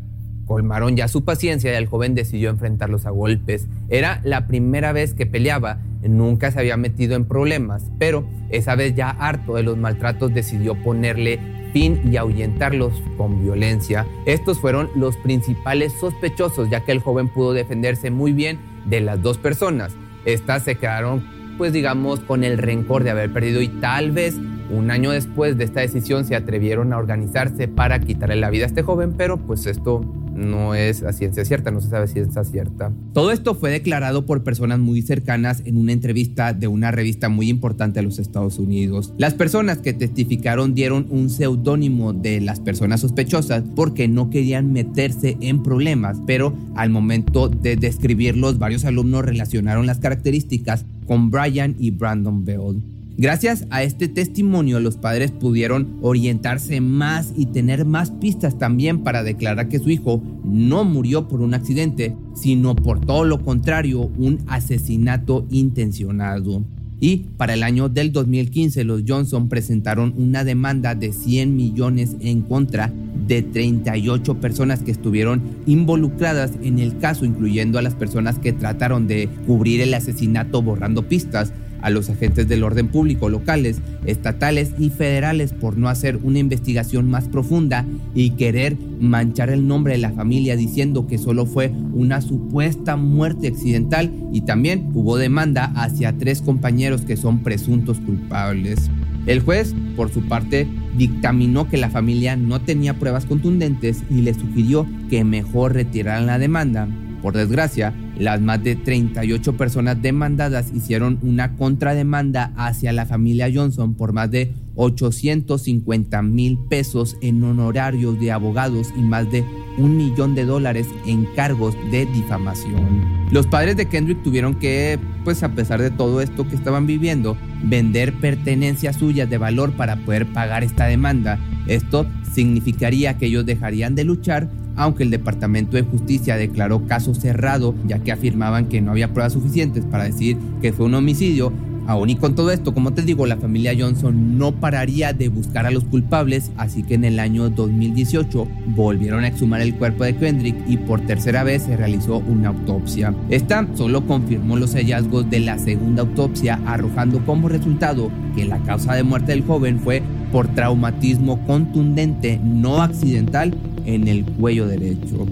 Colmaron 0.46 0.96
ya 0.96 1.08
su 1.08 1.24
paciencia 1.24 1.72
y 1.72 1.76
el 1.76 1.86
joven 1.86 2.14
decidió 2.14 2.50
enfrentarlos 2.50 3.06
a 3.06 3.10
golpes. 3.10 3.66
Era 3.88 4.20
la 4.24 4.46
primera 4.46 4.92
vez 4.92 5.14
que 5.14 5.26
peleaba, 5.26 5.78
nunca 6.02 6.50
se 6.50 6.60
había 6.60 6.76
metido 6.76 7.16
en 7.16 7.24
problemas, 7.24 7.90
pero 7.98 8.26
esa 8.50 8.74
vez 8.74 8.94
ya 8.94 9.10
harto 9.10 9.54
de 9.54 9.62
los 9.62 9.76
maltratos 9.78 10.34
decidió 10.34 10.74
ponerle 10.82 11.38
fin 11.72 12.00
y 12.10 12.16
ahuyentarlos 12.16 12.92
con 13.16 13.42
violencia. 13.42 14.06
Estos 14.26 14.60
fueron 14.60 14.90
los 14.94 15.16
principales 15.16 15.92
sospechosos 15.98 16.70
ya 16.70 16.84
que 16.84 16.92
el 16.92 17.00
joven 17.00 17.28
pudo 17.28 17.52
defenderse 17.52 18.10
muy 18.10 18.32
bien 18.32 18.60
de 18.86 19.00
las 19.00 19.20
dos 19.22 19.38
personas. 19.38 19.96
Estas 20.24 20.62
se 20.62 20.76
quedaron 20.76 21.34
pues 21.56 21.72
digamos, 21.72 22.20
con 22.20 22.44
el 22.44 22.58
rencor 22.58 23.04
de 23.04 23.10
haber 23.10 23.32
perdido 23.32 23.62
y 23.62 23.68
tal 23.68 24.10
vez 24.10 24.36
un 24.70 24.90
año 24.90 25.10
después 25.10 25.56
de 25.56 25.64
esta 25.64 25.80
decisión 25.80 26.24
se 26.24 26.34
atrevieron 26.34 26.92
a 26.92 26.98
organizarse 26.98 27.68
para 27.68 28.00
quitarle 28.00 28.36
la 28.36 28.50
vida 28.50 28.64
a 28.64 28.68
este 28.68 28.82
joven, 28.82 29.14
pero 29.16 29.36
pues 29.36 29.66
esto 29.66 30.00
no 30.34 30.74
es 30.74 31.02
a 31.02 31.12
ciencia 31.12 31.44
cierta, 31.44 31.70
no 31.70 31.80
se 31.80 31.88
sabe 31.88 32.08
si 32.08 32.18
es 32.18 32.28
cierta. 32.50 32.92
Todo 33.12 33.30
esto 33.30 33.54
fue 33.54 33.70
declarado 33.70 34.26
por 34.26 34.42
personas 34.42 34.78
muy 34.78 35.02
cercanas 35.02 35.62
en 35.64 35.76
una 35.76 35.92
entrevista 35.92 36.52
de 36.52 36.68
una 36.68 36.90
revista 36.90 37.28
muy 37.28 37.48
importante 37.48 38.00
de 38.00 38.04
los 38.04 38.18
Estados 38.18 38.58
Unidos. 38.58 39.12
Las 39.18 39.34
personas 39.34 39.78
que 39.78 39.92
testificaron 39.92 40.74
dieron 40.74 41.06
un 41.10 41.30
seudónimo 41.30 42.12
de 42.12 42.40
las 42.40 42.60
personas 42.60 43.00
sospechosas 43.00 43.62
porque 43.74 44.08
no 44.08 44.30
querían 44.30 44.72
meterse 44.72 45.36
en 45.40 45.62
problemas, 45.62 46.18
pero 46.26 46.54
al 46.74 46.90
momento 46.90 47.48
de 47.48 47.76
describirlos 47.76 48.58
varios 48.58 48.84
alumnos 48.84 49.24
relacionaron 49.24 49.86
las 49.86 49.98
características 49.98 50.84
con 51.06 51.30
Brian 51.30 51.76
y 51.78 51.90
Brandon 51.90 52.44
Bell. 52.44 52.93
Gracias 53.16 53.64
a 53.70 53.84
este 53.84 54.08
testimonio 54.08 54.80
los 54.80 54.96
padres 54.96 55.30
pudieron 55.30 55.98
orientarse 56.02 56.80
más 56.80 57.32
y 57.36 57.46
tener 57.46 57.84
más 57.84 58.10
pistas 58.10 58.58
también 58.58 59.04
para 59.04 59.22
declarar 59.22 59.68
que 59.68 59.78
su 59.78 59.88
hijo 59.90 60.20
no 60.44 60.82
murió 60.82 61.28
por 61.28 61.40
un 61.40 61.54
accidente, 61.54 62.16
sino 62.34 62.74
por 62.74 63.00
todo 63.00 63.24
lo 63.24 63.40
contrario, 63.40 64.10
un 64.18 64.40
asesinato 64.48 65.46
intencionado. 65.50 66.64
Y 66.98 67.18
para 67.36 67.54
el 67.54 67.62
año 67.62 67.88
del 67.88 68.10
2015 68.12 68.82
los 68.82 69.02
Johnson 69.06 69.48
presentaron 69.48 70.12
una 70.16 70.42
demanda 70.42 70.96
de 70.96 71.12
100 71.12 71.54
millones 71.54 72.16
en 72.20 72.42
contra 72.42 72.92
de 73.28 73.42
38 73.42 74.40
personas 74.40 74.80
que 74.82 74.90
estuvieron 74.90 75.40
involucradas 75.66 76.52
en 76.62 76.80
el 76.80 76.98
caso, 76.98 77.24
incluyendo 77.24 77.78
a 77.78 77.82
las 77.82 77.94
personas 77.94 78.40
que 78.40 78.52
trataron 78.52 79.06
de 79.06 79.28
cubrir 79.46 79.80
el 79.82 79.94
asesinato 79.94 80.62
borrando 80.62 81.06
pistas 81.08 81.52
a 81.84 81.90
los 81.90 82.08
agentes 82.08 82.48
del 82.48 82.64
orden 82.64 82.88
público 82.88 83.28
locales, 83.28 83.80
estatales 84.06 84.72
y 84.78 84.88
federales 84.88 85.52
por 85.52 85.76
no 85.76 85.88
hacer 85.88 86.18
una 86.22 86.38
investigación 86.38 87.10
más 87.10 87.28
profunda 87.28 87.84
y 88.14 88.30
querer 88.30 88.76
manchar 89.00 89.50
el 89.50 89.66
nombre 89.68 89.92
de 89.92 89.98
la 89.98 90.12
familia 90.12 90.56
diciendo 90.56 91.06
que 91.06 91.18
solo 91.18 91.44
fue 91.44 91.70
una 91.92 92.22
supuesta 92.22 92.96
muerte 92.96 93.48
accidental 93.48 94.10
y 94.32 94.40
también 94.40 94.90
hubo 94.94 95.18
demanda 95.18 95.72
hacia 95.76 96.16
tres 96.16 96.40
compañeros 96.40 97.02
que 97.02 97.18
son 97.18 97.42
presuntos 97.42 97.98
culpables. 98.00 98.90
El 99.26 99.40
juez, 99.40 99.74
por 99.94 100.10
su 100.10 100.22
parte, 100.26 100.66
dictaminó 100.96 101.68
que 101.68 101.76
la 101.76 101.90
familia 101.90 102.34
no 102.34 102.62
tenía 102.62 102.98
pruebas 102.98 103.26
contundentes 103.26 104.02
y 104.10 104.22
le 104.22 104.32
sugirió 104.32 104.86
que 105.10 105.22
mejor 105.22 105.74
retiraran 105.74 106.26
la 106.26 106.38
demanda. 106.38 106.88
Por 107.24 107.32
desgracia, 107.32 107.94
las 108.18 108.42
más 108.42 108.62
de 108.62 108.76
38 108.76 109.56
personas 109.56 110.02
demandadas 110.02 110.70
hicieron 110.74 111.18
una 111.22 111.56
contrademanda 111.56 112.52
hacia 112.54 112.92
la 112.92 113.06
familia 113.06 113.50
Johnson 113.50 113.94
por 113.94 114.12
más 114.12 114.30
de 114.30 114.52
850 114.74 116.20
mil 116.20 116.58
pesos 116.68 117.16
en 117.22 117.42
honorarios 117.42 118.20
de 118.20 118.30
abogados 118.30 118.92
y 118.94 119.00
más 119.00 119.32
de 119.32 119.42
un 119.78 119.96
millón 119.96 120.34
de 120.34 120.44
dólares 120.44 120.86
en 121.06 121.24
cargos 121.34 121.74
de 121.90 122.04
difamación. 122.04 123.02
Los 123.30 123.46
padres 123.46 123.78
de 123.78 123.86
Kendrick 123.86 124.22
tuvieron 124.22 124.56
que, 124.56 124.98
pues 125.24 125.42
a 125.42 125.54
pesar 125.54 125.80
de 125.80 125.90
todo 125.90 126.20
esto 126.20 126.46
que 126.46 126.56
estaban 126.56 126.86
viviendo, 126.86 127.38
vender 127.62 128.12
pertenencias 128.20 128.96
suyas 128.96 129.30
de 129.30 129.38
valor 129.38 129.72
para 129.72 129.96
poder 129.96 130.30
pagar 130.34 130.62
esta 130.62 130.84
demanda. 130.84 131.38
Esto 131.68 132.06
significaría 132.34 133.16
que 133.16 133.26
ellos 133.26 133.46
dejarían 133.46 133.94
de 133.94 134.04
luchar 134.04 134.50
aunque 134.76 135.02
el 135.02 135.10
Departamento 135.10 135.76
de 135.76 135.82
Justicia 135.82 136.36
declaró 136.36 136.86
caso 136.86 137.14
cerrado 137.14 137.74
ya 137.86 137.98
que 137.98 138.12
afirmaban 138.12 138.66
que 138.66 138.80
no 138.80 138.90
había 138.90 139.12
pruebas 139.12 139.32
suficientes 139.32 139.84
para 139.84 140.04
decir 140.04 140.36
que 140.60 140.72
fue 140.72 140.86
un 140.86 140.94
homicidio, 140.94 141.52
Aún 141.86 142.08
y 142.08 142.16
con 142.16 142.34
todo 142.34 142.50
esto, 142.50 142.72
como 142.72 142.94
te 142.94 143.02
digo, 143.02 143.26
la 143.26 143.36
familia 143.36 143.74
Johnson 143.78 144.38
no 144.38 144.52
pararía 144.52 145.12
de 145.12 145.28
buscar 145.28 145.66
a 145.66 145.70
los 145.70 145.84
culpables, 145.84 146.50
así 146.56 146.82
que 146.82 146.94
en 146.94 147.04
el 147.04 147.18
año 147.18 147.50
2018 147.50 148.48
volvieron 148.68 149.24
a 149.24 149.28
exhumar 149.28 149.60
el 149.60 149.74
cuerpo 149.74 150.04
de 150.04 150.16
Kendrick 150.16 150.56
y 150.66 150.78
por 150.78 151.02
tercera 151.02 151.44
vez 151.44 151.64
se 151.64 151.76
realizó 151.76 152.18
una 152.18 152.48
autopsia. 152.48 153.14
Esta 153.28 153.66
solo 153.74 154.06
confirmó 154.06 154.56
los 154.56 154.74
hallazgos 154.74 155.28
de 155.28 155.40
la 155.40 155.58
segunda 155.58 156.02
autopsia, 156.02 156.58
arrojando 156.64 157.22
como 157.26 157.50
resultado 157.50 158.10
que 158.34 158.46
la 158.46 158.58
causa 158.60 158.94
de 158.94 159.02
muerte 159.02 159.32
del 159.32 159.44
joven 159.44 159.78
fue 159.78 160.02
por 160.34 160.48
traumatismo 160.48 161.38
contundente 161.46 162.40
no 162.42 162.82
accidental 162.82 163.54
en 163.86 164.08
el 164.08 164.24
cuello 164.24 164.66
derecho. 164.66 165.28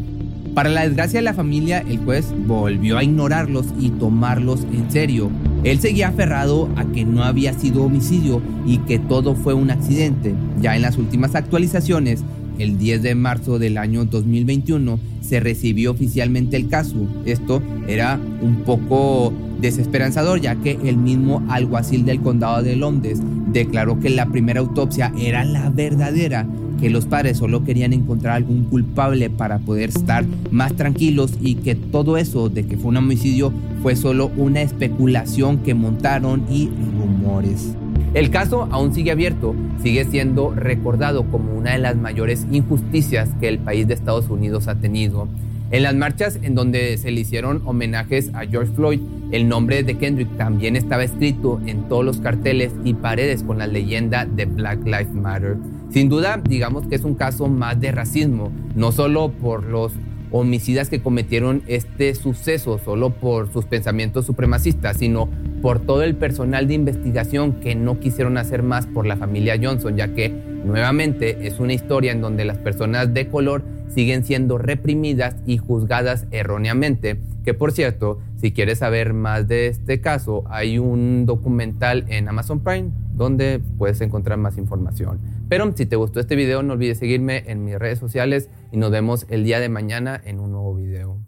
Para 0.54 0.68
la 0.68 0.82
desgracia 0.82 1.18
de 1.18 1.24
la 1.24 1.34
familia, 1.34 1.80
el 1.80 1.98
juez 1.98 2.32
volvió 2.46 2.98
a 2.98 3.02
ignorarlos 3.02 3.66
y 3.80 3.90
tomarlos 3.90 4.60
en 4.72 4.88
serio. 4.92 5.28
Él 5.64 5.80
seguía 5.80 6.06
aferrado 6.06 6.68
a 6.76 6.84
que 6.84 7.04
no 7.04 7.24
había 7.24 7.52
sido 7.52 7.82
homicidio 7.82 8.40
y 8.64 8.78
que 8.78 9.00
todo 9.00 9.34
fue 9.34 9.54
un 9.54 9.72
accidente. 9.72 10.36
Ya 10.60 10.76
en 10.76 10.82
las 10.82 10.96
últimas 10.98 11.34
actualizaciones, 11.34 12.22
el 12.60 12.78
10 12.78 13.02
de 13.02 13.16
marzo 13.16 13.58
del 13.58 13.78
año 13.78 14.04
2021, 14.04 15.00
se 15.20 15.40
recibió 15.40 15.90
oficialmente 15.90 16.56
el 16.56 16.68
caso. 16.68 17.08
Esto 17.24 17.60
era 17.88 18.20
un 18.40 18.58
poco 18.58 19.32
desesperanzador 19.62 20.40
ya 20.40 20.57
que 20.57 20.79
el 20.85 20.98
mismo 20.98 21.42
alguacil 21.48 22.05
del 22.05 22.20
condado 22.20 22.62
de 22.62 22.77
Londres 22.77 23.20
declaró 23.53 23.98
que 24.01 24.11
la 24.11 24.27
primera 24.27 24.61
autopsia 24.61 25.12
era 25.16 25.44
la 25.44 25.70
verdadera 25.70 26.46
que 26.83 26.90
los 26.90 27.07
padres 27.07 27.38
solo 27.38 27.62
querían 27.62 27.92
encontrar 27.92 28.35
algún 28.35 28.64
culpable 28.64 29.31
para 29.31 29.61
poder 29.61 29.90
estar 29.90 30.25
más 30.51 30.75
tranquilos 30.75 31.33
y 31.40 31.55
que 31.55 31.77
todo 31.77 32.16
eso 32.16 32.48
de 32.48 32.66
que 32.66 32.77
fue 32.77 32.90
un 32.90 32.96
homicidio 32.96 33.53
fue 33.83 33.94
solo 33.94 34.33
una 34.37 34.62
especulación 34.62 35.59
que 35.59 35.75
montaron 35.75 36.44
y 36.51 36.70
rumores. 36.98 37.77
El 38.14 38.31
caso 38.31 38.68
aún 38.72 38.92
sigue 38.92 39.12
abierto, 39.12 39.55
sigue 39.81 40.05
siendo 40.05 40.51
recordado 40.51 41.22
como 41.31 41.55
una 41.55 41.70
de 41.72 41.79
las 41.79 41.96
mayores 41.96 42.48
injusticias 42.51 43.31
que 43.40 43.46
el 43.46 43.61
país 43.61 43.87
de 43.87 43.94
Estados 43.94 44.29
Unidos 44.29 44.66
ha 44.66 44.75
tenido. 44.75 45.29
En 45.72 45.85
las 45.85 45.94
marchas 45.94 46.38
en 46.42 46.54
donde 46.54 46.98
se 46.98 47.11
le 47.11 47.22
hicieron 47.22 47.62
homenajes 47.64 48.30
a 48.35 48.44
George 48.44 48.74
Floyd, 48.74 49.00
el 49.30 49.48
nombre 49.48 49.82
de 49.82 49.96
Kendrick 49.96 50.37
también 50.37 50.76
estaba 50.76 51.02
escrito 51.02 51.62
en 51.64 51.88
todos 51.88 52.04
los 52.04 52.18
carteles 52.18 52.74
y 52.85 52.92
paredes 52.92 53.42
con 53.42 53.56
la 53.56 53.66
leyenda 53.66 54.26
de 54.26 54.44
Black 54.44 54.85
Lives 54.85 55.14
Matter. 55.14 55.56
Sin 55.88 56.11
duda, 56.11 56.38
digamos 56.44 56.87
que 56.88 56.96
es 56.96 57.04
un 57.04 57.14
caso 57.14 57.48
más 57.48 57.80
de 57.80 57.90
racismo, 57.90 58.52
no 58.74 58.92
solo 58.92 59.32
por 59.32 59.64
los 59.64 59.94
homicidas 60.32 60.88
que 60.88 61.00
cometieron 61.00 61.62
este 61.66 62.14
suceso, 62.14 62.78
solo 62.78 63.10
por 63.10 63.52
sus 63.52 63.66
pensamientos 63.66 64.26
supremacistas, 64.26 64.96
sino 64.96 65.28
por 65.60 65.80
todo 65.80 66.02
el 66.02 66.16
personal 66.16 66.66
de 66.66 66.74
investigación 66.74 67.60
que 67.60 67.74
no 67.74 68.00
quisieron 68.00 68.38
hacer 68.38 68.62
más 68.62 68.86
por 68.86 69.06
la 69.06 69.16
familia 69.16 69.58
Johnson, 69.62 69.96
ya 69.96 70.08
que 70.14 70.30
nuevamente 70.30 71.46
es 71.46 71.60
una 71.60 71.74
historia 71.74 72.12
en 72.12 72.20
donde 72.20 72.44
las 72.44 72.58
personas 72.58 73.12
de 73.14 73.28
color 73.28 73.62
siguen 73.88 74.24
siendo 74.24 74.58
reprimidas 74.58 75.36
y 75.46 75.58
juzgadas 75.58 76.26
erróneamente. 76.30 77.20
Que 77.44 77.54
por 77.54 77.72
cierto, 77.72 78.20
si 78.40 78.52
quieres 78.52 78.78
saber 78.78 79.12
más 79.12 79.48
de 79.48 79.66
este 79.66 80.00
caso, 80.00 80.44
hay 80.48 80.78
un 80.78 81.26
documental 81.26 82.04
en 82.08 82.28
Amazon 82.28 82.60
Prime 82.60 82.90
donde 83.14 83.60
puedes 83.78 84.00
encontrar 84.00 84.38
más 84.38 84.56
información. 84.58 85.20
Pero 85.52 85.70
si 85.76 85.84
te 85.84 85.96
gustó 85.96 86.18
este 86.18 86.34
video, 86.34 86.62
no 86.62 86.72
olvides 86.72 86.98
seguirme 86.98 87.44
en 87.46 87.62
mis 87.62 87.78
redes 87.78 87.98
sociales 87.98 88.48
y 88.70 88.78
nos 88.78 88.90
vemos 88.90 89.26
el 89.28 89.44
día 89.44 89.60
de 89.60 89.68
mañana 89.68 90.18
en 90.24 90.40
un 90.40 90.50
nuevo 90.50 90.74
video. 90.74 91.20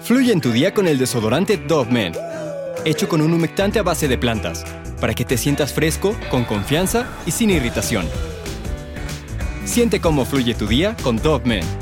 Fluye 0.00 0.32
en 0.32 0.40
tu 0.40 0.50
día 0.50 0.74
con 0.74 0.88
el 0.88 0.98
desodorante 0.98 1.56
Dove 1.56 1.92
Men, 1.92 2.14
hecho 2.84 3.08
con 3.08 3.20
un 3.20 3.32
humectante 3.32 3.78
a 3.78 3.84
base 3.84 4.08
de 4.08 4.18
plantas, 4.18 4.64
para 5.00 5.14
que 5.14 5.24
te 5.24 5.38
sientas 5.38 5.72
fresco, 5.72 6.16
con 6.32 6.42
confianza 6.42 7.16
y 7.26 7.30
sin 7.30 7.50
irritación. 7.50 8.06
Siente 9.66 10.00
cómo 10.00 10.24
fluye 10.24 10.54
tu 10.54 10.66
día 10.66 10.96
con 11.04 11.16
Dove 11.16 11.46
Men. 11.46 11.81